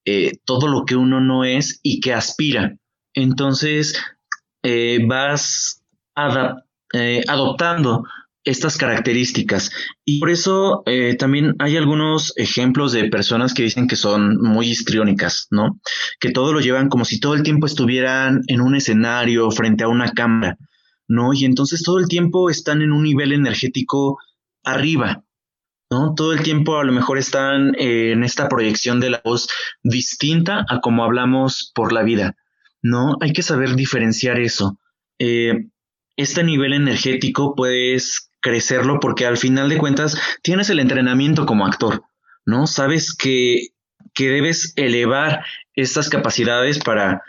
[0.05, 2.77] eh, todo lo que uno no es y que aspira.
[3.15, 4.01] Entonces,
[4.63, 5.83] eh, vas
[6.95, 8.05] eh, adoptando
[8.45, 9.71] estas características.
[10.05, 10.83] Y por eso
[11.19, 15.79] también hay algunos ejemplos de personas que dicen que son muy histriónicas, ¿no?
[16.19, 19.89] Que todo lo llevan como si todo el tiempo estuvieran en un escenario frente a
[19.89, 20.57] una cámara.
[21.09, 21.33] ¿no?
[21.33, 24.19] Y entonces todo el tiempo están en un nivel energético
[24.63, 25.25] arriba,
[25.91, 26.15] ¿no?
[26.15, 29.49] Todo el tiempo a lo mejor están eh, en esta proyección de la voz
[29.83, 32.37] distinta a como hablamos por la vida,
[32.83, 33.17] ¿no?
[33.21, 34.79] Hay que saber diferenciar eso.
[35.19, 35.67] Eh,
[36.17, 42.03] este nivel energético puedes crecerlo porque al final de cuentas tienes el entrenamiento como actor,
[42.45, 42.67] ¿no?
[42.67, 43.69] Sabes que,
[44.15, 47.23] que debes elevar estas capacidades para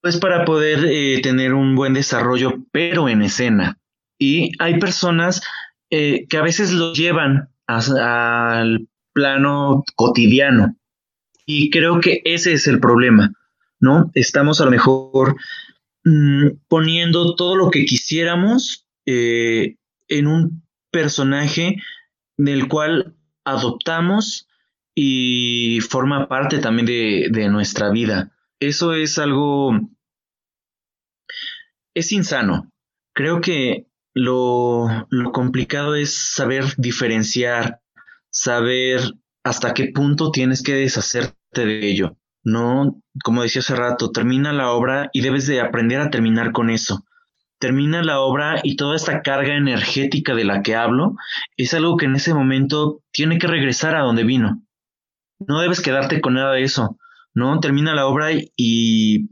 [0.00, 3.78] pues para poder eh, tener un buen desarrollo, pero en escena.
[4.18, 5.42] Y hay personas
[5.90, 10.76] eh, que a veces lo llevan al plano cotidiano.
[11.46, 13.32] Y creo que ese es el problema,
[13.80, 14.10] ¿no?
[14.14, 15.36] Estamos a lo mejor
[16.04, 19.76] mm, poniendo todo lo que quisiéramos eh,
[20.08, 21.76] en un personaje
[22.36, 24.46] del cual adoptamos
[24.94, 29.72] y forma parte también de nuestra vida eso es algo,
[31.94, 32.70] es insano.
[33.14, 33.86] Creo que
[34.18, 37.80] lo, lo complicado es saber diferenciar,
[38.30, 39.00] saber
[39.44, 42.16] hasta qué punto tienes que deshacerte de ello.
[42.44, 46.70] No, como decía hace rato, termina la obra y debes de aprender a terminar con
[46.70, 47.04] eso.
[47.58, 51.16] Termina la obra y toda esta carga energética de la que hablo
[51.56, 54.62] es algo que en ese momento tiene que regresar a donde vino.
[55.40, 56.96] No debes quedarte con nada de eso.
[57.34, 57.60] ¿no?
[57.60, 59.28] Termina la obra y,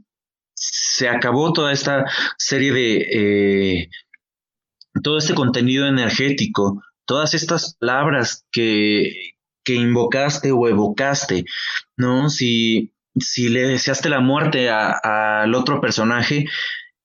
[0.59, 3.89] se acabó toda esta serie de, eh,
[5.01, 9.33] todo este contenido energético, todas estas palabras que,
[9.63, 11.45] que invocaste o evocaste,
[11.95, 12.29] ¿no?
[12.29, 16.45] Si, si le deseaste la muerte al otro personaje,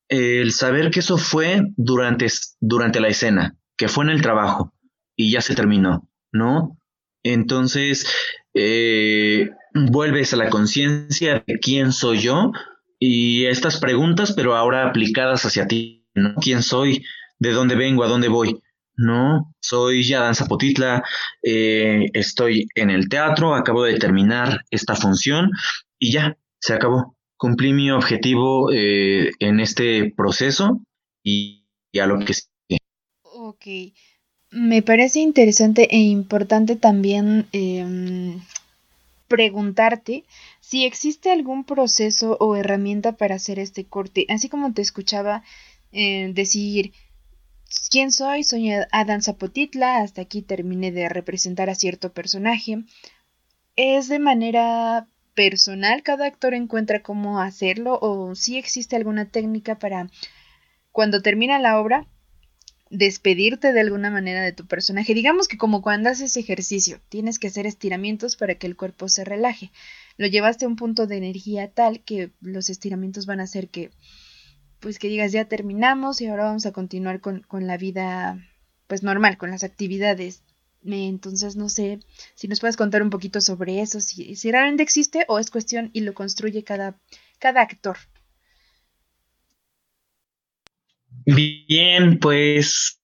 [0.08, 2.26] el saber que eso fue durante,
[2.60, 4.74] durante la escena, que fue en el trabajo
[5.16, 6.76] y ya se terminó, ¿no?
[7.22, 8.06] Entonces,
[8.54, 12.52] eh, vuelves a la conciencia de quién soy yo
[12.98, 16.34] y estas preguntas, pero ahora aplicadas hacia ti, ¿no?
[16.36, 17.04] ¿Quién soy?
[17.42, 18.04] ¿De dónde vengo?
[18.04, 18.62] ¿A dónde voy?
[18.96, 21.02] No, soy ya Danza Potitla,
[21.42, 25.50] eh, estoy en el teatro, acabo de terminar esta función
[25.98, 27.16] y ya, se acabó.
[27.36, 30.82] Cumplí mi objetivo eh, en este proceso
[31.24, 31.66] y,
[32.00, 32.78] a lo que sigue.
[33.24, 33.66] Ok,
[34.52, 38.40] me parece interesante e importante también em,
[39.26, 40.22] preguntarte
[40.60, 45.42] si existe algún proceso o herramienta para hacer este corte, así como te escuchaba
[45.90, 46.92] eh, decir
[47.90, 52.84] quién soy, soy Adán Zapotitla, hasta aquí terminé de representar a cierto personaje.
[53.76, 60.10] Es de manera personal, cada actor encuentra cómo hacerlo o si existe alguna técnica para
[60.90, 62.06] cuando termina la obra
[62.92, 65.14] despedirte de alguna manera de tu personaje.
[65.14, 69.24] Digamos que como cuando haces ejercicio, tienes que hacer estiramientos para que el cuerpo se
[69.24, 69.72] relaje.
[70.18, 73.90] Lo llevaste a un punto de energía tal que los estiramientos van a hacer que,
[74.82, 78.36] pues que digas, ya terminamos y ahora vamos a continuar con, con la vida,
[78.88, 80.42] pues normal, con las actividades.
[80.84, 82.00] Entonces, no sé
[82.34, 86.00] si nos puedes contar un poquito sobre eso, si, realmente existe o es cuestión y
[86.00, 86.98] lo construye cada,
[87.38, 87.96] cada actor.
[91.24, 93.00] Bien, pues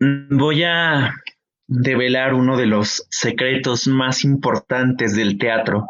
[0.00, 1.14] voy a
[1.66, 5.86] develar uno de los secretos más importantes del teatro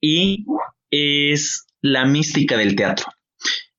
[0.00, 0.46] y
[0.90, 3.06] es la mística del teatro.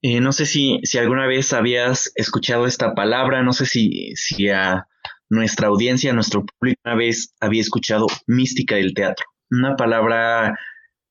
[0.09, 4.47] Eh, no sé si, si, alguna vez habías escuchado esta palabra, no sé si, si
[4.47, 4.87] a
[5.27, 9.25] nuestra audiencia, a nuestro público una vez había escuchado mística del teatro.
[9.51, 10.57] Una palabra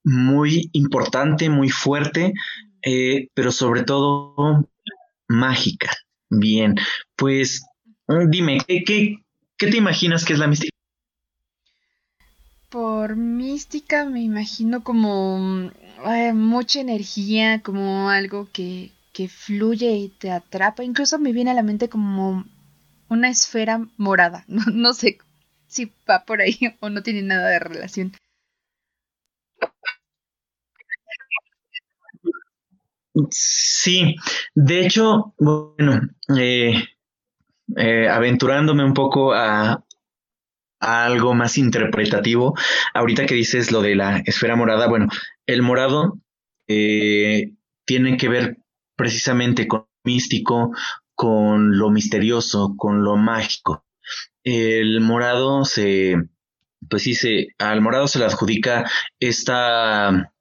[0.03, 2.33] muy importante, muy fuerte,
[2.81, 4.67] eh, pero sobre todo
[5.29, 5.93] mágica.
[6.31, 6.77] Bien,
[7.17, 7.67] pues
[8.09, 9.19] mm, dime, ¿qué,
[9.59, 10.75] te imaginas que es la mística?
[12.71, 15.71] Por mística me imagino como mm,
[16.07, 20.85] eh, mucha energía, como algo que, que fluye y te atrapa.
[20.85, 22.45] Incluso me viene a la mente como
[23.09, 24.45] una esfera morada.
[24.49, 25.19] No, no sé
[25.67, 28.13] si va por ahí o no tiene nada de relación.
[33.31, 34.15] Sí,
[34.55, 36.03] de hecho, bueno,
[36.39, 36.75] eh,
[37.77, 39.83] eh, aventurándome un poco a,
[40.81, 42.55] algo más interpretativo,
[42.95, 45.09] ahorita que dices lo de la esfera morada, bueno,
[45.47, 46.19] el morado
[46.69, 47.53] eh,
[47.85, 48.59] tiene que ver
[48.97, 50.73] precisamente con lo místico,
[51.15, 53.85] con lo misterioso, con lo mágico.
[54.45, 56.17] El morado se,
[56.89, 60.33] pues sí, se, al morado se le adjudica esta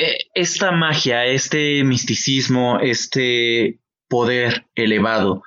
[0.00, 5.42] eh, esta magia, este misticismo, este poder elevado.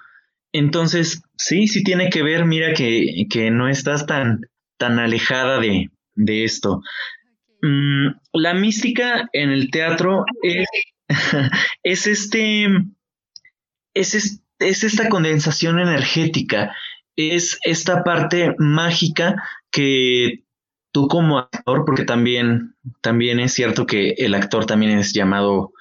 [0.52, 4.42] Entonces, sí, sí tiene que ver, mira que, no estás tan,
[4.78, 5.90] tan alejada de,
[6.44, 6.82] esto.
[7.62, 10.68] Mm, la mística en el teatro es,
[11.84, 12.68] es este,
[13.94, 16.76] es, es esta condensación energética,
[17.16, 20.44] es esta parte mágica que
[20.92, 25.72] tú como actor, porque también, también es cierto que el actor también es llamado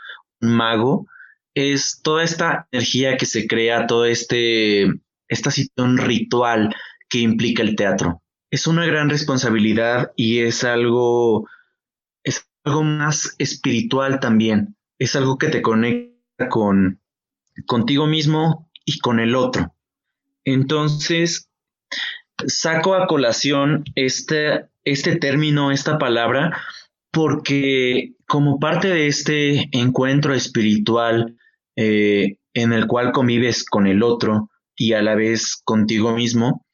[0.40, 1.06] mago,
[1.54, 4.86] es toda esta energía que se crea, toda este,
[5.28, 6.74] esta situación ritual
[7.08, 8.22] que implica el teatro.
[8.50, 11.48] Es una gran responsabilidad y es algo,
[12.64, 14.76] algo más espiritual también.
[14.98, 17.00] Es algo que te conecta con
[17.66, 19.74] contigo mismo y con el otro.
[20.44, 21.50] Entonces,
[22.46, 26.56] saco a colación este, este término, esta palabra,
[27.10, 31.36] porque como parte de este encuentro espiritual
[31.76, 36.64] eh, en el cual convives con el otro y a la vez contigo mismo,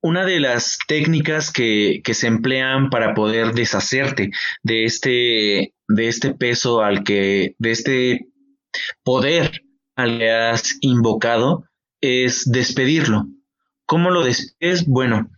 [0.00, 4.30] una de las técnicas que, que, se emplean para poder deshacerte
[4.62, 8.28] de este, de este peso al que, de este
[9.02, 9.62] poder
[9.96, 11.64] al que has invocado,
[12.00, 13.26] es despedirlo.
[13.86, 14.86] ¿Cómo lo despides?
[14.86, 15.30] Bueno,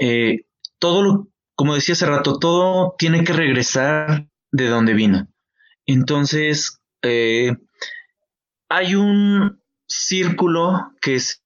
[0.00, 0.44] eh,
[0.78, 5.28] todo lo, como decía hace rato, todo tiene que regresar de donde vino.
[5.86, 7.56] Entonces, eh,
[8.68, 11.36] hay un círculo que se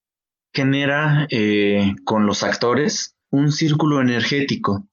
[0.52, 4.86] genera eh, con los actores, un círculo energético,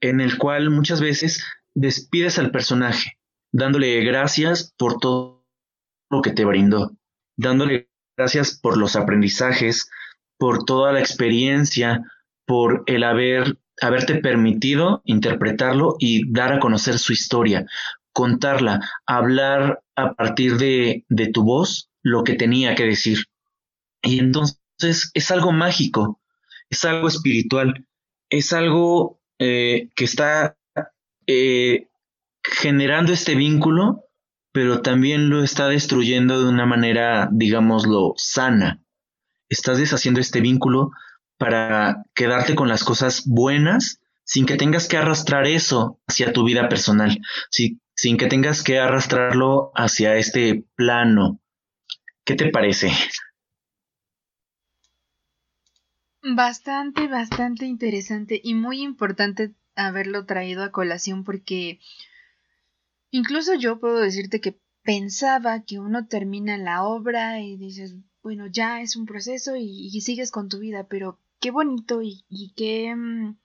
[0.00, 3.18] en el cual muchas veces despides al personaje,
[3.52, 5.46] dándole gracias por todo
[6.10, 6.96] lo que te brindó,
[7.36, 9.90] dándole gracias por los aprendizajes,
[10.38, 12.02] por toda la experiencia,
[12.46, 17.66] por el haber, haberte permitido interpretarlo y dar a conocer su historia,
[18.12, 23.26] contarla, hablar a partir de, tu voz lo que tenía que decir.
[24.02, 26.20] Y entonces es algo mágico,
[26.70, 27.86] es algo espiritual,
[28.28, 30.56] es algo eh, que está
[31.26, 31.88] eh,
[32.42, 34.04] generando este vínculo,
[34.52, 38.82] pero también lo está destruyendo de una manera, digámoslo, sana
[39.52, 40.90] estás deshaciendo este vínculo
[41.38, 46.68] para quedarte con las cosas buenas sin que tengas que arrastrar eso hacia tu vida
[46.68, 47.20] personal,
[47.50, 51.40] sin que tengas que arrastrarlo hacia este plano.
[52.24, 52.92] ¿Qué te parece?
[56.34, 61.78] Bastante, bastante interesante y muy importante haberlo traído a colación porque
[63.10, 68.80] incluso yo puedo decirte que pensaba que uno termina la obra y dices, bueno, ya
[68.80, 72.24] es un proceso y, sigues con tu vida, pero qué bonito y,
[72.56, 73.36] qué, mm,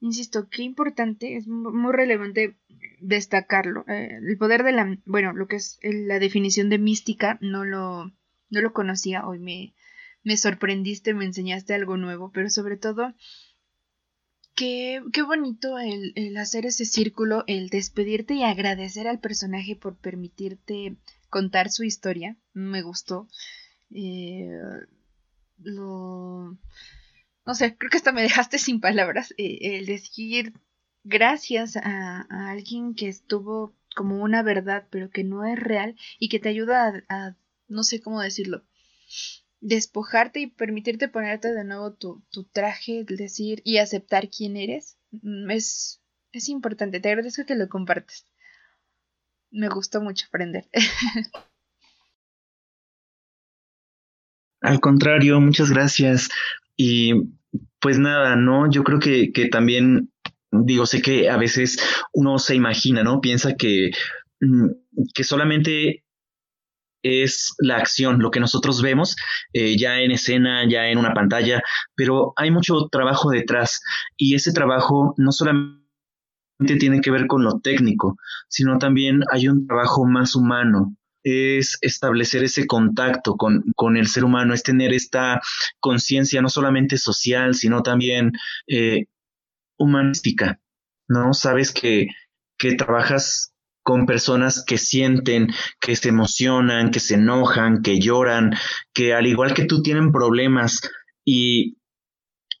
[0.00, 2.56] insisto, qué importante, es muy relevante
[3.00, 3.84] destacarlo.
[3.88, 8.06] Eh, el poder de la, bueno, lo que es la definición de mística, no lo,
[8.48, 9.74] no lo conocía, hoy me,
[10.26, 13.14] me sorprendiste, me enseñaste algo nuevo, pero sobre todo
[14.56, 19.98] Qué, qué bonito el, el, hacer ese círculo, el despedirte y agradecer al personaje por
[19.98, 20.96] permitirte
[21.28, 22.38] contar su historia.
[22.54, 23.28] Me gustó.
[23.90, 24.48] Eh,
[25.58, 26.58] lo...
[27.44, 29.34] No sé, creo que hasta me dejaste sin palabras.
[29.36, 30.54] Eh, el decir
[31.04, 36.40] gracias a, alguien que estuvo como una verdad, pero que no es real y que
[36.40, 37.36] te ayuda a
[37.68, 38.64] no sé cómo decirlo,
[39.66, 45.50] despojarte y permitirte ponerte de nuevo tu, tu traje, decir y aceptar quién eres, mm,
[45.50, 46.00] es,
[46.32, 47.00] es importante.
[47.00, 48.26] Te agradezco que lo compartes.
[49.50, 50.68] Me gustó mucho aprender.
[54.60, 56.28] Al contrario, muchas gracias.
[56.76, 57.14] Y
[57.80, 58.70] pues nada, ¿no?
[58.70, 60.12] Yo creo que, que también,
[60.52, 61.80] digo, sé que a veces
[62.12, 63.20] uno se imagina, ¿no?
[63.20, 63.90] Piensa que,
[64.40, 64.68] mm,
[65.12, 66.04] que solamente
[67.02, 69.16] es la acción, lo que nosotros vemos
[69.52, 71.62] eh, ya en escena, ya en una pantalla,
[71.94, 73.80] pero hay mucho trabajo detrás
[74.16, 75.76] y ese trabajo no solamente
[76.78, 78.16] tiene que ver con lo técnico,
[78.48, 84.24] sino también hay un trabajo más humano, es establecer ese contacto con, con, el ser
[84.24, 85.40] humano, es tener esta
[85.80, 88.32] conciencia no solamente social, sino también
[88.68, 89.06] eh,
[89.76, 90.60] humanística,
[91.08, 91.34] ¿no?
[91.34, 92.06] Sabes que,
[92.56, 93.52] que trabajas
[93.86, 95.46] con personas que sienten,
[95.78, 98.52] que se emocionan, que se enojan, que lloran,
[98.92, 100.80] que al igual que tú tienen problemas
[101.24, 101.76] y,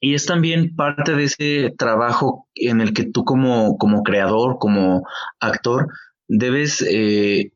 [0.00, 5.02] y es también parte de ese trabajo en el que tú como, como creador, como
[5.40, 5.88] actor,
[6.28, 7.50] debes eh,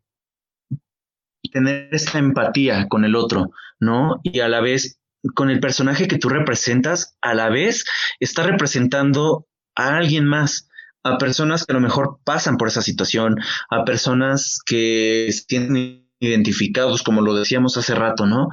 [1.53, 4.21] tener esta empatía con el otro, ¿no?
[4.25, 4.99] Y a la vez,
[5.37, 7.85] con el personaje que tú representas, a la vez
[8.19, 9.47] está representando
[9.77, 10.70] a alguien más
[11.03, 13.37] a personas que a lo mejor pasan por esa situación,
[13.71, 18.49] a personas que se tienen identificados, como lo decíamos hace rato, ¿no?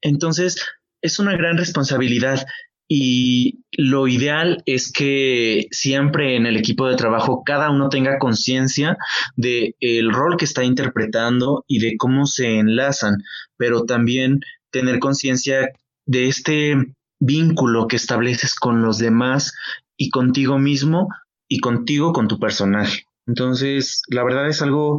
[0.00, 0.60] Entonces,
[1.00, 2.44] es una gran responsabilidad
[2.88, 8.96] y lo ideal es que siempre en el equipo de trabajo cada uno tenga conciencia
[9.36, 13.16] de el rol que está interpretando y de cómo se enlazan,
[13.56, 14.40] pero también
[14.70, 15.70] tener conciencia
[16.04, 16.76] de este
[17.20, 19.54] vínculo que estableces con los demás
[19.96, 21.08] y contigo mismo
[21.54, 23.06] y contigo con tu personaje.
[23.28, 24.98] Entonces, la verdad es algo,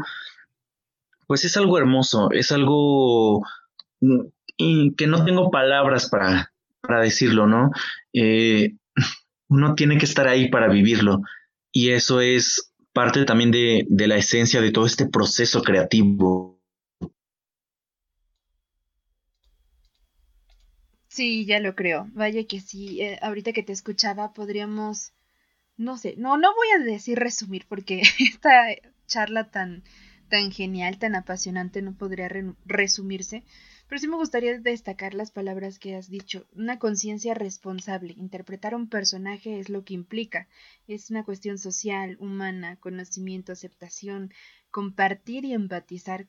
[1.27, 3.45] pues es algo hermoso, es algo
[3.99, 7.71] mm, que no tengo palabras para, para decirlo, ¿no?
[8.13, 8.77] Eh,
[9.49, 11.19] uno tiene que estar ahí para vivirlo
[11.73, 16.61] y eso es parte también de, de la esencia de todo este proceso creativo.
[21.09, 22.07] Sí, ya lo creo.
[22.13, 25.11] Vaya que sí, eh, ahorita que te escuchaba podríamos
[25.77, 28.67] no sé, no, no voy a decir resumir porque esta
[29.07, 29.83] charla tan,
[30.29, 32.29] tan genial, tan apasionante no podría
[32.65, 33.43] resumirse,
[33.87, 36.47] pero sí me gustaría destacar las palabras que has dicho.
[36.55, 38.15] Una conciencia responsable.
[38.17, 40.47] Interpretar a un personaje es lo que implica.
[40.87, 44.33] Es una cuestión social, humana, conocimiento, aceptación,
[44.71, 46.27] compartir y empatizar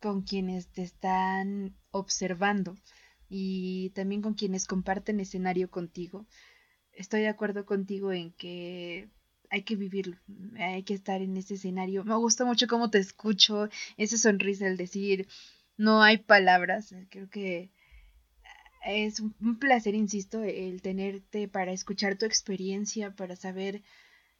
[0.00, 2.76] con quienes te están observando
[3.28, 6.26] y también con quienes comparten escenario contigo
[6.96, 9.08] estoy de acuerdo contigo en que
[9.50, 10.16] hay que vivirlo,
[10.58, 12.04] hay que estar en ese escenario.
[12.04, 15.28] Me gusta mucho cómo te escucho, esa sonrisa, el decir,
[15.76, 17.70] no hay palabras, creo que
[18.84, 23.82] es un placer, insisto, el tenerte para escuchar tu experiencia, para saber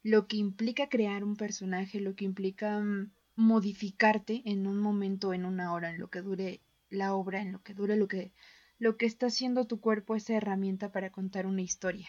[0.03, 5.45] lo que implica crear un personaje, lo que implica mm, modificarte en un momento, en
[5.45, 8.31] una hora, en lo que dure la obra, en lo que dure lo que,
[8.77, 12.07] lo que está haciendo tu cuerpo, esa herramienta para contar una historia.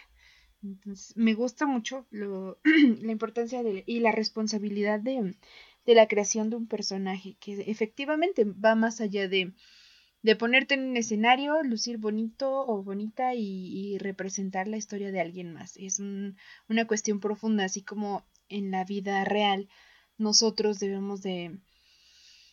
[0.66, 2.58] Entonces, me gusta mucho lo,
[3.02, 5.36] la importancia de, y la responsabilidad de,
[5.84, 9.54] de, la creación de un personaje, que efectivamente va más allá de,
[10.22, 15.52] de ponerte en un escenario, lucir bonito o bonita y, representar la historia de alguien
[15.52, 15.76] más.
[15.76, 19.68] Es una cuestión profunda, así como en la vida real
[20.18, 21.58] nosotros debemos de,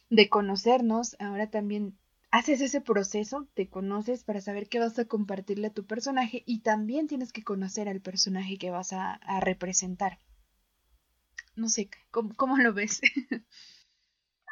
[0.09, 1.97] de conocernos, ahora también
[2.33, 6.61] haces ese proceso, te conoces para saber qué vas a compartirle a tu personaje y
[6.61, 10.17] también tienes que conocer al personaje que vas a, representar.
[11.55, 13.01] No sé, ¿cómo, lo ves?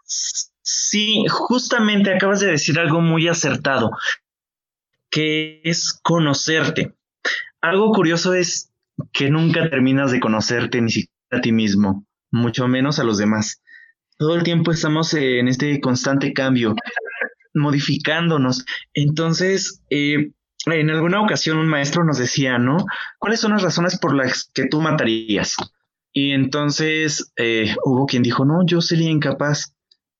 [0.03, 3.89] sí, justamente acabas de decir algo muy acertado,
[5.09, 6.95] que es conocerte.
[7.61, 8.71] Algo curioso es
[9.11, 13.63] que nunca terminas de conocerte ni siquiera a ti mismo, mucho menos a los demás.
[14.19, 16.75] Todo el tiempo estamos en este constante cambio,
[17.53, 18.65] modificándonos.
[18.93, 20.31] Entonces, eh,
[20.65, 22.85] en alguna ocasión un maestro nos decía, ¿no?
[23.17, 25.55] ¿Cuáles son las razones por las que tú matarías?
[26.13, 29.75] Y entonces eh, hubo quien dijo, no, yo sería incapaz.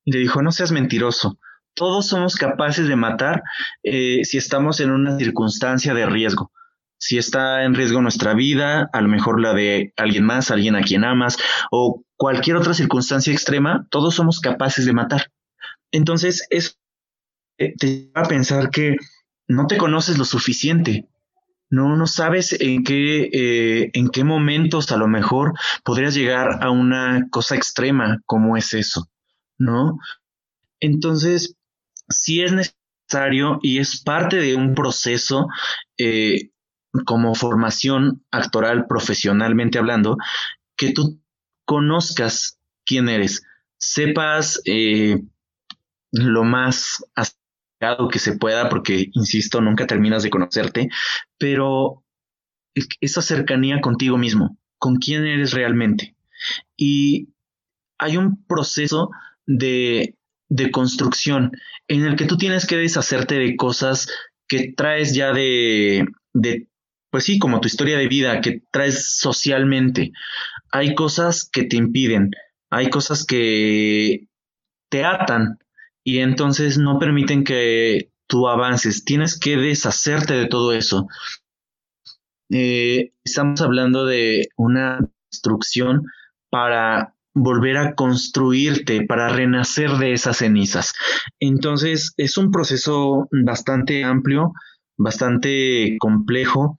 [0.05, 1.37] Le dijo, no seas mentiroso.
[1.73, 3.43] Todos somos capaces de matar
[3.83, 6.51] eh, si estamos en una circunstancia de riesgo.
[6.97, 10.81] Si está en riesgo nuestra vida, a lo mejor la de alguien más, alguien a
[10.81, 11.37] quien amas,
[11.71, 15.31] o cualquier otra circunstancia extrema, todos somos capaces de matar.
[15.91, 16.73] Entonces, eso
[17.77, 18.97] te lleva a pensar que
[19.47, 21.07] no te conoces lo suficiente.
[21.69, 25.53] No, no sabes en qué, eh, en qué momentos a lo mejor
[25.85, 29.09] podrías llegar a una cosa extrema como es eso,
[29.57, 29.97] ¿no?
[30.81, 31.55] Entonces,
[32.09, 35.47] si es necesario y es parte de un proceso
[35.97, 36.51] eh,
[37.05, 40.17] como formación actoral profesionalmente hablando,
[40.75, 41.21] que tú
[41.63, 43.43] conozcas quién eres,
[43.77, 45.21] sepas eh,
[46.11, 47.05] lo más
[48.11, 50.89] que se pueda, porque, insisto, nunca terminas de conocerte,
[51.37, 52.03] pero
[52.99, 56.15] esa cercanía contigo mismo, con quién eres realmente.
[56.77, 57.29] Y
[57.97, 59.09] hay un proceso
[59.45, 60.15] de,
[60.49, 61.51] de construcción
[61.87, 64.07] en el que tú tienes que deshacerte de cosas
[64.47, 66.67] que traes ya de, de,
[67.09, 70.11] pues sí, como tu historia de vida, que traes socialmente.
[70.71, 72.31] Hay cosas que te impiden,
[72.69, 74.27] hay cosas que
[74.89, 75.57] te atan
[76.03, 79.03] y entonces no permiten que tú avances.
[79.03, 81.07] Tienes que deshacerte de todo eso.
[82.49, 84.99] Eh, estamos hablando de una
[85.31, 86.03] destrucción
[86.49, 90.93] para volver a construirte, para renacer de esas cenizas.
[91.39, 94.53] Entonces es un proceso bastante amplio,
[94.97, 96.77] bastante complejo,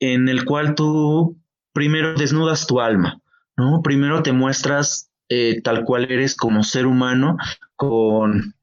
[0.00, 1.38] en el cual tú
[1.72, 3.20] primero desnudas tu alma,
[3.56, 3.82] ¿no?
[3.82, 7.38] Primero te muestras eh, tal cual eres como ser humano,
[7.74, 8.54] con,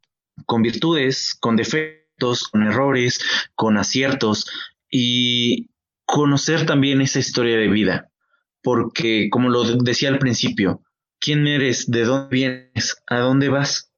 [0.46, 3.20] con virtudes, con defectos, con errores,
[3.56, 4.46] con aciertos
[4.88, 5.72] y
[6.06, 8.12] conocer también esa historia de vida.
[8.62, 10.84] Porque, como lo decía al principio,
[11.20, 11.90] ¿quién eres?
[11.90, 13.02] ¿De dónde vienes?
[13.08, 13.92] ¿A dónde vas?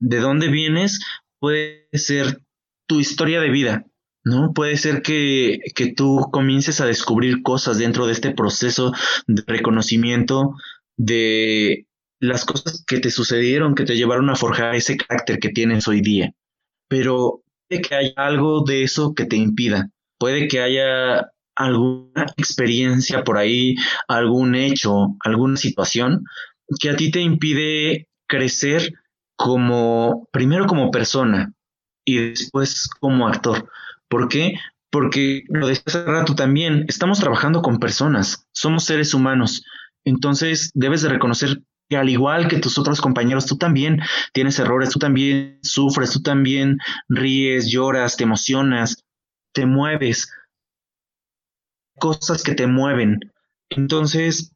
[0.00, 0.98] ¿De dónde vienes?
[1.38, 2.40] Puede ser
[2.88, 3.86] tu historia de vida,
[4.24, 4.52] ¿no?
[4.54, 8.92] Puede ser que, que, tú comiences a descubrir cosas dentro de este proceso
[9.28, 10.56] de reconocimiento,
[10.96, 11.87] de
[12.20, 16.00] las cosas que te sucedieron, que te llevaron a forjar ese carácter que tienes hoy
[16.00, 16.32] día.
[16.88, 19.90] Pero puede que haya algo de eso que te impida.
[20.18, 23.74] Puede que haya alguna experiencia por ahí,
[24.06, 26.24] algún hecho, alguna situación
[26.80, 28.92] que a ti te impide crecer
[29.36, 31.52] como, primero como persona
[32.04, 33.68] y después como actor.
[34.08, 34.54] ¿Por qué?
[34.90, 39.64] Porque lo decía hace rato también, estamos trabajando con personas, somos seres humanos.
[40.04, 44.00] Entonces debes de reconocer que al igual que tus otros compañeros, tú también
[44.32, 46.78] tienes errores, tú también sufres, tú también
[47.08, 49.04] ríes, lloras, te emocionas,
[49.52, 50.30] te mueves,
[51.98, 53.20] cosas que te mueven.
[53.70, 54.52] Entonces,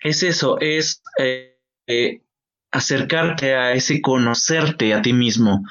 [0.00, 2.22] es eso, es eh, eh,
[2.70, 5.64] acercarte a ese conocerte a ti mismo,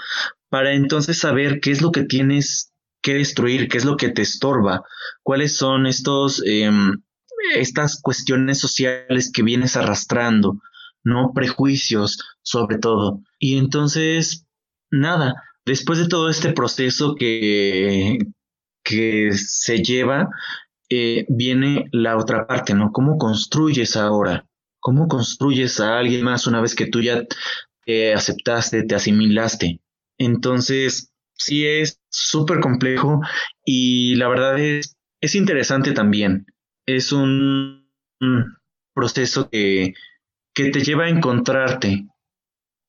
[0.50, 4.22] para entonces saber qué es lo que tienes que destruir, qué es lo que te
[4.22, 4.84] estorba,
[5.24, 7.02] cuáles son estos, em,
[7.56, 10.60] estas cuestiones sociales que vienes arrastrando,
[11.10, 11.34] ¿no?
[11.34, 13.22] Prejuicios sobre todo.
[13.40, 14.46] Y entonces,
[14.92, 15.36] nada,
[15.66, 18.20] después de todo este proceso que,
[18.84, 20.30] que se lleva,
[20.90, 22.92] eh, viene la otra parte, ¿no?
[22.92, 24.46] ¿Cómo construyes ahora?
[24.80, 27.24] ¿Cómo construyes a alguien más una vez que tú ya
[27.86, 29.82] te aceptaste, te asimilaste?
[30.18, 33.22] Entonces, sí es súper complejo
[33.66, 36.46] y la verdad es, es interesante también.
[36.86, 37.86] Es un
[38.94, 39.94] proceso que
[40.60, 42.10] que te lleva a encontrarte,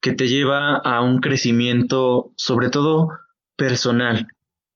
[0.03, 3.11] que te lleva a un crecimiento, sobre todo
[3.55, 4.27] personal.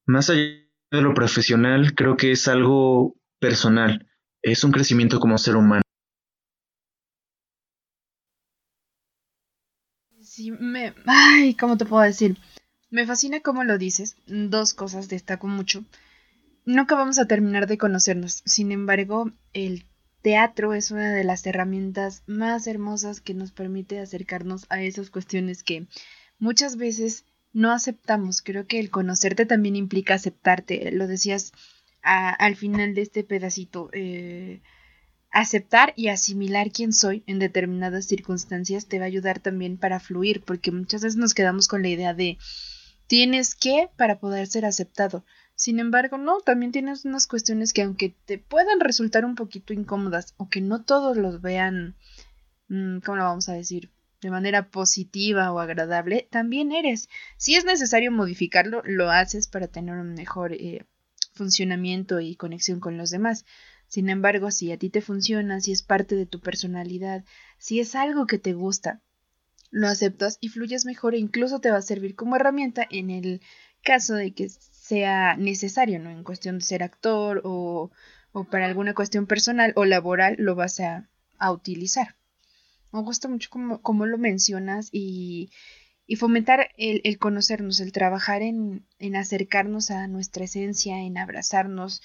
[0.06, 4.06] Más allá de lo profesional, creo que es algo personal,
[4.42, 5.82] es un crecimiento como ser humano.
[10.20, 10.94] Sí, me...
[11.04, 12.38] Ay, ¿cómo te puedo decir?
[12.90, 14.14] Me fascina cómo lo dices.
[14.28, 15.82] Dos cosas destaco mucho.
[16.64, 18.42] Nunca vamos a terminar de conocernos.
[18.44, 19.84] Sin embargo, el
[20.24, 25.62] teatro es una de las herramientas más hermosas que nos permite acercarnos a esas cuestiones
[25.62, 25.86] que
[26.38, 28.40] muchas veces no aceptamos.
[28.40, 30.90] Creo que el conocerte también implica aceptarte.
[30.92, 31.52] Lo decías
[32.00, 33.90] al final de este pedacito.
[33.92, 34.62] Eh,
[35.30, 40.42] aceptar y asimilar quién soy en determinadas circunstancias te va a ayudar también para fluir,
[40.42, 42.38] porque muchas veces nos quedamos con la idea de
[43.08, 45.22] tienes que para poder ser aceptado.
[45.54, 50.34] Sin embargo, no, también tienes unas cuestiones que aunque te puedan resultar un poquito incómodas
[50.36, 51.96] o que no todos los vean,
[52.68, 53.90] mm, ¿cómo lo vamos a decir?
[54.24, 57.10] de manera positiva o agradable, también eres.
[57.36, 60.86] Si es necesario modificarlo, lo haces para tener un mejor eh,
[61.34, 63.44] funcionamiento y conexión con los demás.
[63.86, 67.22] Sin embargo, si a ti te funciona, si es parte de tu personalidad,
[67.58, 69.02] si es algo que te gusta,
[69.70, 73.42] lo aceptas y fluyes mejor e incluso te va a servir como herramienta en el
[73.82, 74.48] caso de que
[74.84, 76.10] sea necesario, ¿no?
[76.10, 77.90] En cuestión de ser actor o,
[78.32, 81.08] o para alguna cuestión personal o laboral lo vas a,
[81.38, 82.16] a utilizar.
[82.92, 85.48] Me gusta mucho como, lo mencionas y,
[86.06, 92.02] y fomentar el, el, conocernos, el trabajar en, en, acercarnos a nuestra esencia, en abrazarnos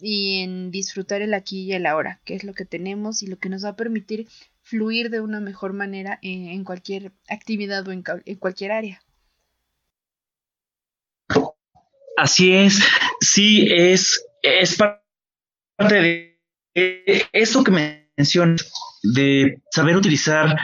[0.00, 3.38] y en disfrutar el aquí y el ahora, que es lo que tenemos y lo
[3.38, 4.26] que nos va a permitir
[4.62, 9.05] fluir de una mejor manera en, en cualquier actividad o en, en cualquier área.
[12.16, 12.82] Así es,
[13.20, 16.40] sí, es, es parte de
[17.32, 20.56] eso que mencionas, de saber utilizar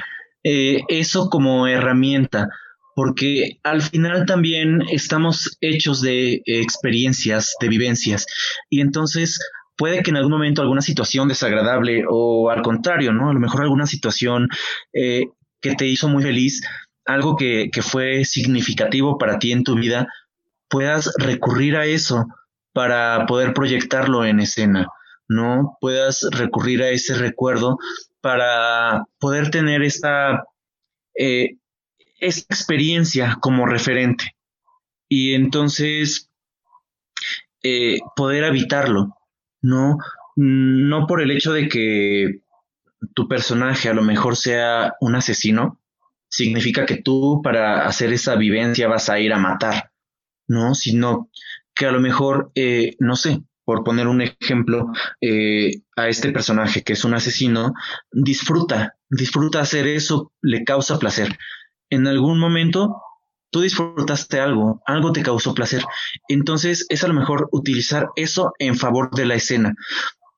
[0.44, 2.48] eh, eso como herramienta,
[2.94, 8.26] porque al final también estamos hechos de experiencias, de vivencias,
[8.70, 9.38] y entonces
[9.76, 13.30] puede que en algún momento alguna situación desagradable o al contrario, ¿no?
[13.30, 14.48] A lo mejor alguna situación
[14.92, 15.26] eh,
[15.61, 16.62] que te hizo muy feliz,
[17.05, 20.09] algo que, que fue significativo para ti en tu vida,
[20.73, 22.27] puedas recurrir a eso
[22.73, 24.89] para poder proyectarlo en escena,
[25.29, 25.77] ¿no?
[25.83, 27.77] Puedas recurrir a ese recuerdo
[28.23, 30.45] para poder tener esta,
[31.14, 31.59] eh,
[32.18, 34.35] esta experiencia como referente
[35.09, 36.31] y entonces
[37.62, 39.14] eh, poder habitarlo,
[39.61, 39.99] ¿no?
[40.37, 42.41] No por el hecho de que
[43.14, 45.79] tu personaje a lo mejor sea un asesino,
[46.31, 49.91] significa que tú para hacer esa vivencia vas a ir a matar.
[50.49, 50.74] ¿No?
[50.74, 51.30] Sino
[51.74, 54.86] que a lo mejor, eh, no sé, por poner un ejemplo,
[55.20, 57.72] eh, a este personaje que es un asesino,
[58.11, 61.38] disfruta, disfruta hacer eso, le causa placer.
[61.90, 63.03] En algún momento
[63.51, 65.84] tú disfrutaste algo, algo te causó placer.
[66.28, 69.74] Entonces es a lo mejor utilizar eso en favor de la escena,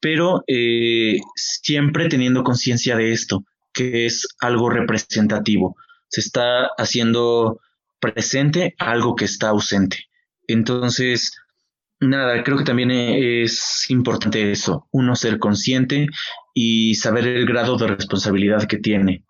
[0.01, 5.77] pero eh, siempre teniendo conciencia de esto, que es algo representativo.
[6.09, 7.61] Se está haciendo
[8.05, 10.05] presente algo que está ausente.
[10.47, 11.33] Entonces,
[12.01, 16.07] nada, creo que también es importante eso, uno ser consciente
[16.53, 19.25] y saber el grado de responsabilidad que tiene.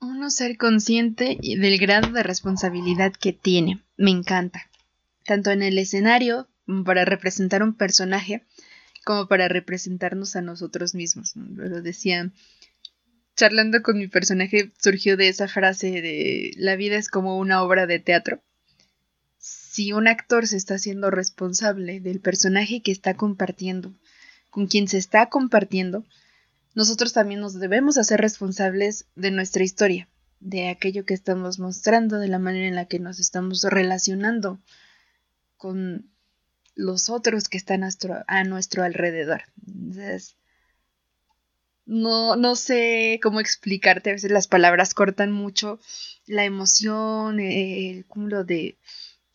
[0.00, 3.80] Uno ser consciente del grado de responsabilidad que tiene.
[3.96, 4.70] Me encanta.
[5.24, 6.48] Tanto en el escenario,
[6.84, 8.44] para representar un personaje,
[9.04, 11.32] como para representarnos a nosotros mismos.
[11.34, 12.30] Lo decía
[13.38, 17.86] charlando con mi personaje surgió de esa frase de la vida es como una obra
[17.86, 18.42] de teatro.
[19.38, 23.94] Si un actor se está haciendo responsable del personaje que está compartiendo,
[24.50, 26.04] con quien se está compartiendo,
[26.74, 30.08] nosotros también nos debemos hacer responsables de nuestra historia,
[30.40, 34.60] de aquello que estamos mostrando, de la manera en la que nos estamos relacionando
[35.56, 36.10] con
[36.74, 39.42] los otros que están a nuestro, alrededor.
[39.64, 40.36] Entonces,
[41.88, 45.80] no, no sé cómo explicarte, a veces las palabras cortan mucho
[46.26, 48.76] la emoción, el cúmulo de,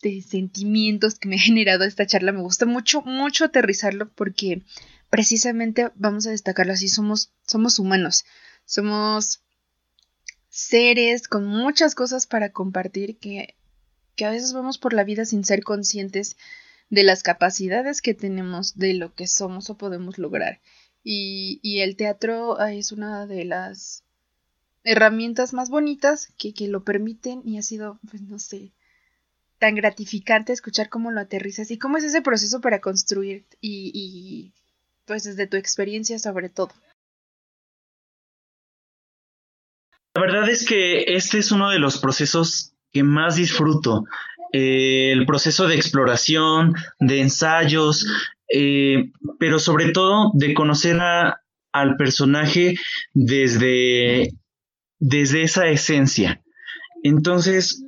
[0.02, 2.30] de sentimientos que me ha generado esta charla.
[2.30, 4.62] Me gusta mucho, mucho aterrizarlo porque
[5.10, 8.24] precisamente vamos a destacarlo así, somos, somos humanos,
[8.64, 9.42] somos
[10.48, 13.56] seres con muchas cosas para compartir que,
[14.14, 16.36] que a veces vamos por la vida sin ser conscientes
[16.88, 20.60] de las capacidades que tenemos, de lo que somos o podemos lograr.
[21.04, 24.02] Y, el teatro ah, es una de las
[24.84, 28.72] herramientas más bonitas que, lo permiten y ha sido, pues no sé,
[29.58, 34.52] tan gratificante escuchar cómo lo aterrizas y cómo es ese proceso para construir y, y
[35.04, 36.72] pues desde tu experiencia sobre todo.
[40.14, 44.04] La verdad es que este es uno de los procesos que más disfruto.
[44.52, 48.06] Eh, el proceso de exploración, de ensayos,
[48.52, 50.98] eh, pero sobre todo de conocer
[51.72, 52.76] al personaje
[53.12, 54.30] desde,
[54.98, 56.42] desde esa esencia.
[57.02, 57.84] Entonces,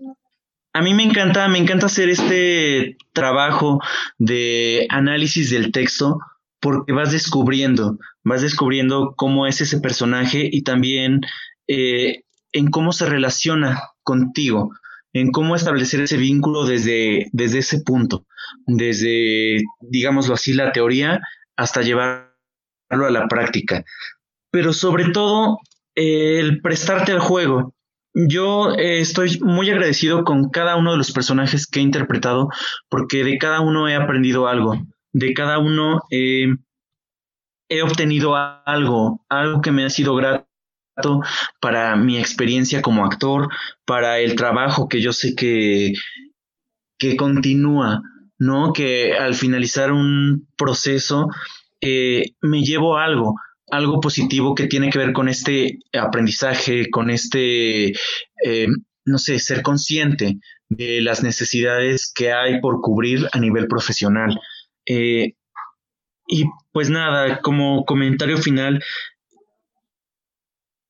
[0.73, 3.81] a mí me encanta, me encanta hacer este trabajo
[4.19, 6.19] de análisis del texto
[6.61, 11.21] porque vas descubriendo, vas descubriendo cómo es ese personaje y también
[11.69, 14.71] eh, en cómo se relaciona contigo
[15.19, 18.27] en cómo establecer ese vínculo desde, desde ese punto,
[18.67, 21.21] desde, digámoslo así, la teoría
[21.57, 22.27] hasta llevarlo
[22.91, 23.83] a la práctica.
[24.51, 25.59] Pero sobre todo,
[25.95, 27.75] el prestarte al juego,
[28.13, 32.49] yo eh, estoy muy agradecido con cada uno de los personajes que he interpretado
[32.91, 34.75] porque de cada uno he aprendido algo,
[35.13, 36.49] de cada uno he
[37.83, 40.47] obtenido algo, algo que me ha sido grato
[41.61, 43.49] para mi experiencia como actor,
[43.85, 45.93] para el trabajo que yo sé que,
[46.99, 48.03] que continúa,
[48.39, 48.73] ¿no?
[48.73, 51.29] Que al finalizar un proceso
[51.81, 53.35] eh, me llevo algo,
[53.71, 57.91] algo positivo que tiene que ver con este aprendizaje, con este,
[58.45, 58.69] eh,
[59.05, 60.39] no sé, ser consciente
[60.69, 64.41] de las necesidades que hay por cubrir a nivel profesional.
[64.87, 65.35] Eh,
[66.29, 68.83] y pues nada, como comentario final,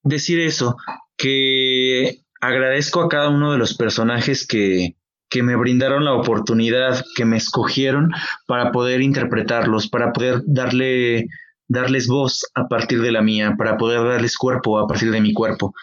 [0.06, 0.76] decir eso,
[1.16, 4.96] que agradezco a cada uno de los personajes que,
[5.28, 8.12] que me brindaron la oportunidad, que me escogieron
[8.46, 11.26] para poder interpretarlos, para poder darle
[11.68, 15.32] darles voz a partir de la mía, para poder darles cuerpo a partir de mi
[15.32, 15.74] cuerpo.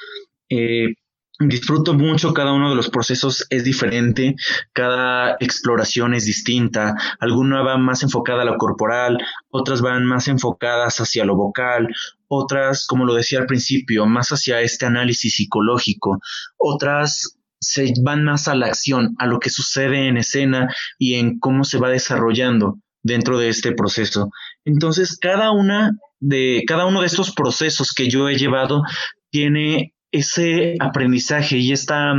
[0.49, 0.93] Eh,
[1.39, 4.35] disfruto mucho, cada uno de los procesos es diferente,
[4.71, 9.17] cada exploración es distinta, alguna va más enfocada a lo corporal,
[9.49, 11.89] otras van más enfocadas hacia lo vocal,
[12.33, 16.19] otras, como lo decía al principio, más hacia este análisis psicológico,
[16.57, 21.39] otras se van más a la acción, a lo que sucede en escena y en
[21.39, 24.29] cómo se va desarrollando dentro de este proceso.
[24.65, 28.83] Entonces, cada una de cada uno de estos procesos que yo he llevado
[29.29, 32.13] tiene ese aprendizaje y esta,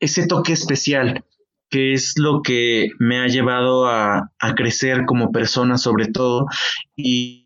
[0.00, 1.24] ese toque especial
[1.70, 6.46] que es lo que me ha llevado a, crecer como persona sobre todo
[6.96, 7.44] y,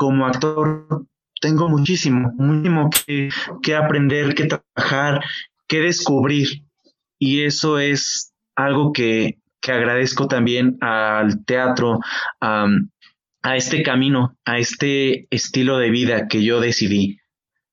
[0.00, 0.86] como actor
[1.42, 2.88] tengo muchísimo, muchísimo
[3.62, 5.22] que, aprender, que trabajar,
[5.68, 6.64] que descubrir
[7.18, 12.00] y eso es algo que, que agradezco también al teatro,
[12.40, 12.66] a,
[13.54, 17.18] este camino, a este estilo de vida que yo decidí.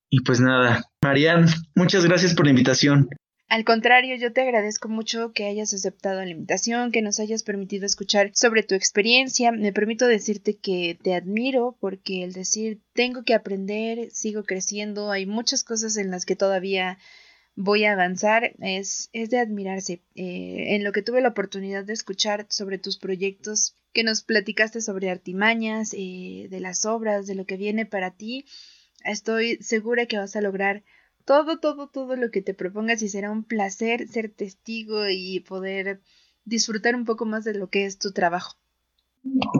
[0.09, 3.07] Y pues nada, Marian, muchas gracias por la invitación.
[3.49, 7.85] Al contrario, yo te agradezco mucho que hayas aceptado la invitación, que nos hayas permitido
[7.85, 9.53] escuchar sobre tu experiencia.
[9.53, 15.25] Me permito decirte que te admiro porque el decir tengo que aprender, sigo creciendo, hay
[15.25, 16.97] muchas cosas en las que todavía
[17.55, 20.03] voy a avanzar es, es de admirarse.
[20.15, 24.81] Eh, en lo que tuve la oportunidad de escuchar sobre tus proyectos, que nos platicaste
[24.81, 28.45] sobre artimañas, eh, de las obras, de lo que viene para ti,
[29.05, 30.83] estoy segura que vas a lograr
[31.27, 35.99] todo, todo, todo lo que te propongas y será un placer ser testigo y poder
[36.45, 38.55] disfrutar un poco más de lo que es tu trabajo.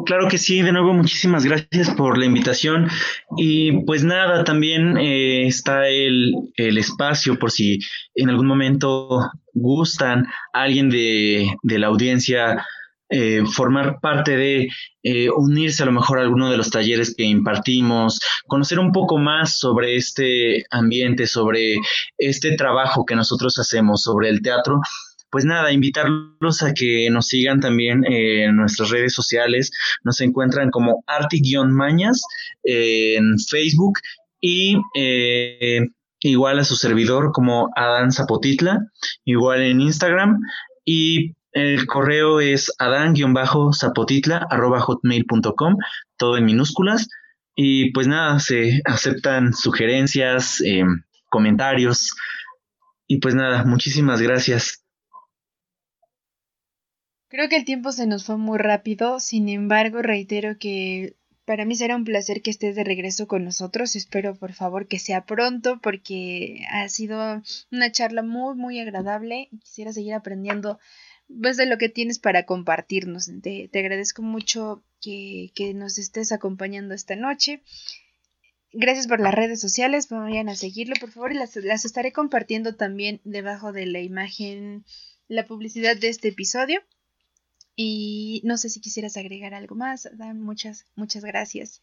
[0.05, 2.87] Claro que sí, de nuevo muchísimas gracias por la invitación
[3.35, 7.79] y pues nada, también eh, está el, espacio por si
[8.15, 12.65] en algún momento gustan alguien de, la audiencia
[13.09, 14.67] eh, formar parte de
[15.03, 19.17] eh, unirse a lo mejor a alguno de los talleres que impartimos, conocer un poco
[19.17, 21.77] más sobre este ambiente, sobre
[22.17, 24.81] este trabajo que nosotros hacemos, sobre el teatro,
[25.29, 29.71] pues nada, invitarlos a que nos sigan también en nuestras redes sociales.
[30.03, 32.23] Nos encuentran como Arti-Mañas
[32.63, 33.99] en Facebook
[34.39, 35.81] y eh,
[36.21, 38.79] igual a su servidor como Adán Zapotitla,
[39.25, 40.39] igual en Instagram.
[40.85, 45.75] Y el correo es adán-zapotitla hotmail.com,
[46.15, 47.09] todo en minúsculas.
[47.55, 50.83] Y pues nada, se aceptan sugerencias, eh,
[51.29, 52.11] comentarios.
[53.07, 54.83] Y pues nada, muchísimas gracias.
[57.29, 61.75] Creo que el tiempo se nos fue muy rápido, sin embargo reitero que para mí
[61.75, 63.95] será un placer que estés de regreso con nosotros.
[63.95, 67.41] Espero por favor que sea pronto porque ha sido
[67.71, 70.79] una charla muy muy agradable y quisiera seguir aprendiendo
[71.27, 73.29] pues de lo que tienes para compartirnos.
[73.41, 77.61] Te, agradezco mucho que, nos estés acompañando esta noche.
[78.73, 82.75] Gracias por las redes sociales, vayan a seguirlo por favor y las, las estaré compartiendo
[82.75, 84.85] también debajo de la imagen,
[85.27, 86.81] la publicidad de este episodio.
[87.75, 91.81] Y no sé si quisieras agregar algo más, Dan, muchas, muchas gracias.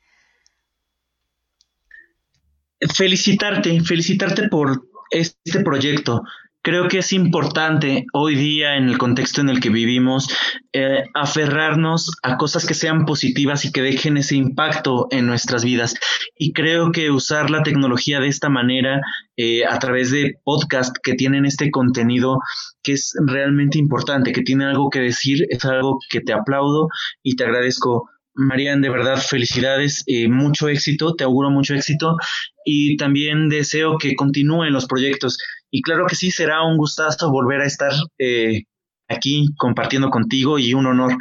[2.94, 6.22] Felicitarte, felicitarte por este proyecto.
[6.64, 10.28] Creo que es importante hoy día, en el contexto en el que vivimos,
[10.72, 15.94] eh, aferrarnos a cosas que sean positivas y que dejen ese impacto en nuestras vidas.
[16.38, 19.02] Y creo que usar la tecnología de esta manera,
[19.36, 22.38] eh, a través de podcast que tienen este contenido
[22.82, 26.88] que es realmente importante, que tiene algo que decir, es algo que te aplaudo
[27.22, 28.08] y te agradezco.
[28.36, 32.16] Marian, de verdad, felicidades, eh, mucho éxito, te auguro mucho éxito
[32.64, 35.38] y también deseo que continúen los proyectos.
[35.76, 38.62] Y claro que sí, será un gustazo volver a estar eh,
[39.08, 41.16] aquí compartiendo contigo y un honor.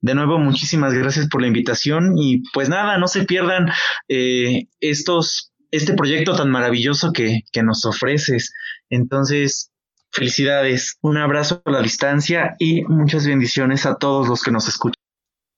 [0.00, 3.68] De nuevo, muchísimas gracias por la invitación y pues nada, no se pierdan
[4.08, 8.54] eh, estos este proyecto tan maravilloso que, que nos ofreces.
[8.88, 9.72] Entonces,
[10.10, 14.94] felicidades, un abrazo a la distancia y muchas bendiciones a todos los que nos escuchan.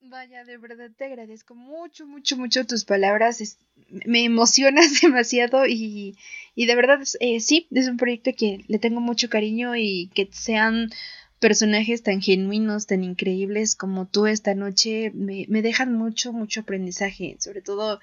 [0.01, 3.59] Vaya, de verdad te agradezco mucho, mucho, mucho tus palabras.
[4.07, 6.17] me emocionas demasiado y,
[6.55, 10.29] y de verdad eh, sí, es un proyecto que le tengo mucho cariño y que
[10.33, 10.91] sean
[11.41, 17.37] personajes tan genuinos, tan increíbles como tú esta noche, me, me dejan mucho, mucho aprendizaje.
[17.41, 17.99] Sobre todo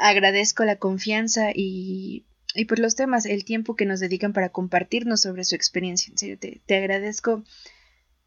[0.00, 2.24] agradezco la confianza y,
[2.54, 6.10] y por los temas, el tiempo que nos dedican para compartirnos sobre su experiencia.
[6.10, 7.42] En serio, te, te agradezco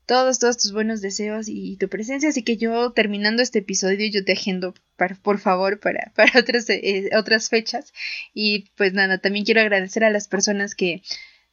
[0.06, 2.30] todos, todos tus buenos deseos y tu presencia.
[2.30, 4.74] Así que yo, terminando este episodio, yo te agendo,
[5.22, 7.94] por favor, para, para otras, eh, otras fechas.
[8.34, 11.04] Y pues nada, también quiero agradecer a las personas que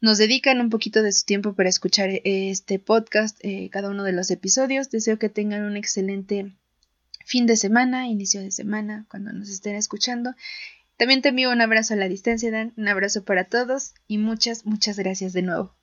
[0.01, 4.05] nos dedican un poquito de su tiempo para escuchar eh, este podcast, eh, cada uno
[4.05, 4.91] de los episodios.
[4.91, 6.53] Deseo que tengan un excelente
[7.25, 10.35] fin de semana, inicio de semana, cuando nos estén escuchando.
[10.97, 14.67] También te envío un abrazo a la distancia, Dan, un abrazo para todos y muchas,
[14.67, 15.78] muchas gracias de nuevo.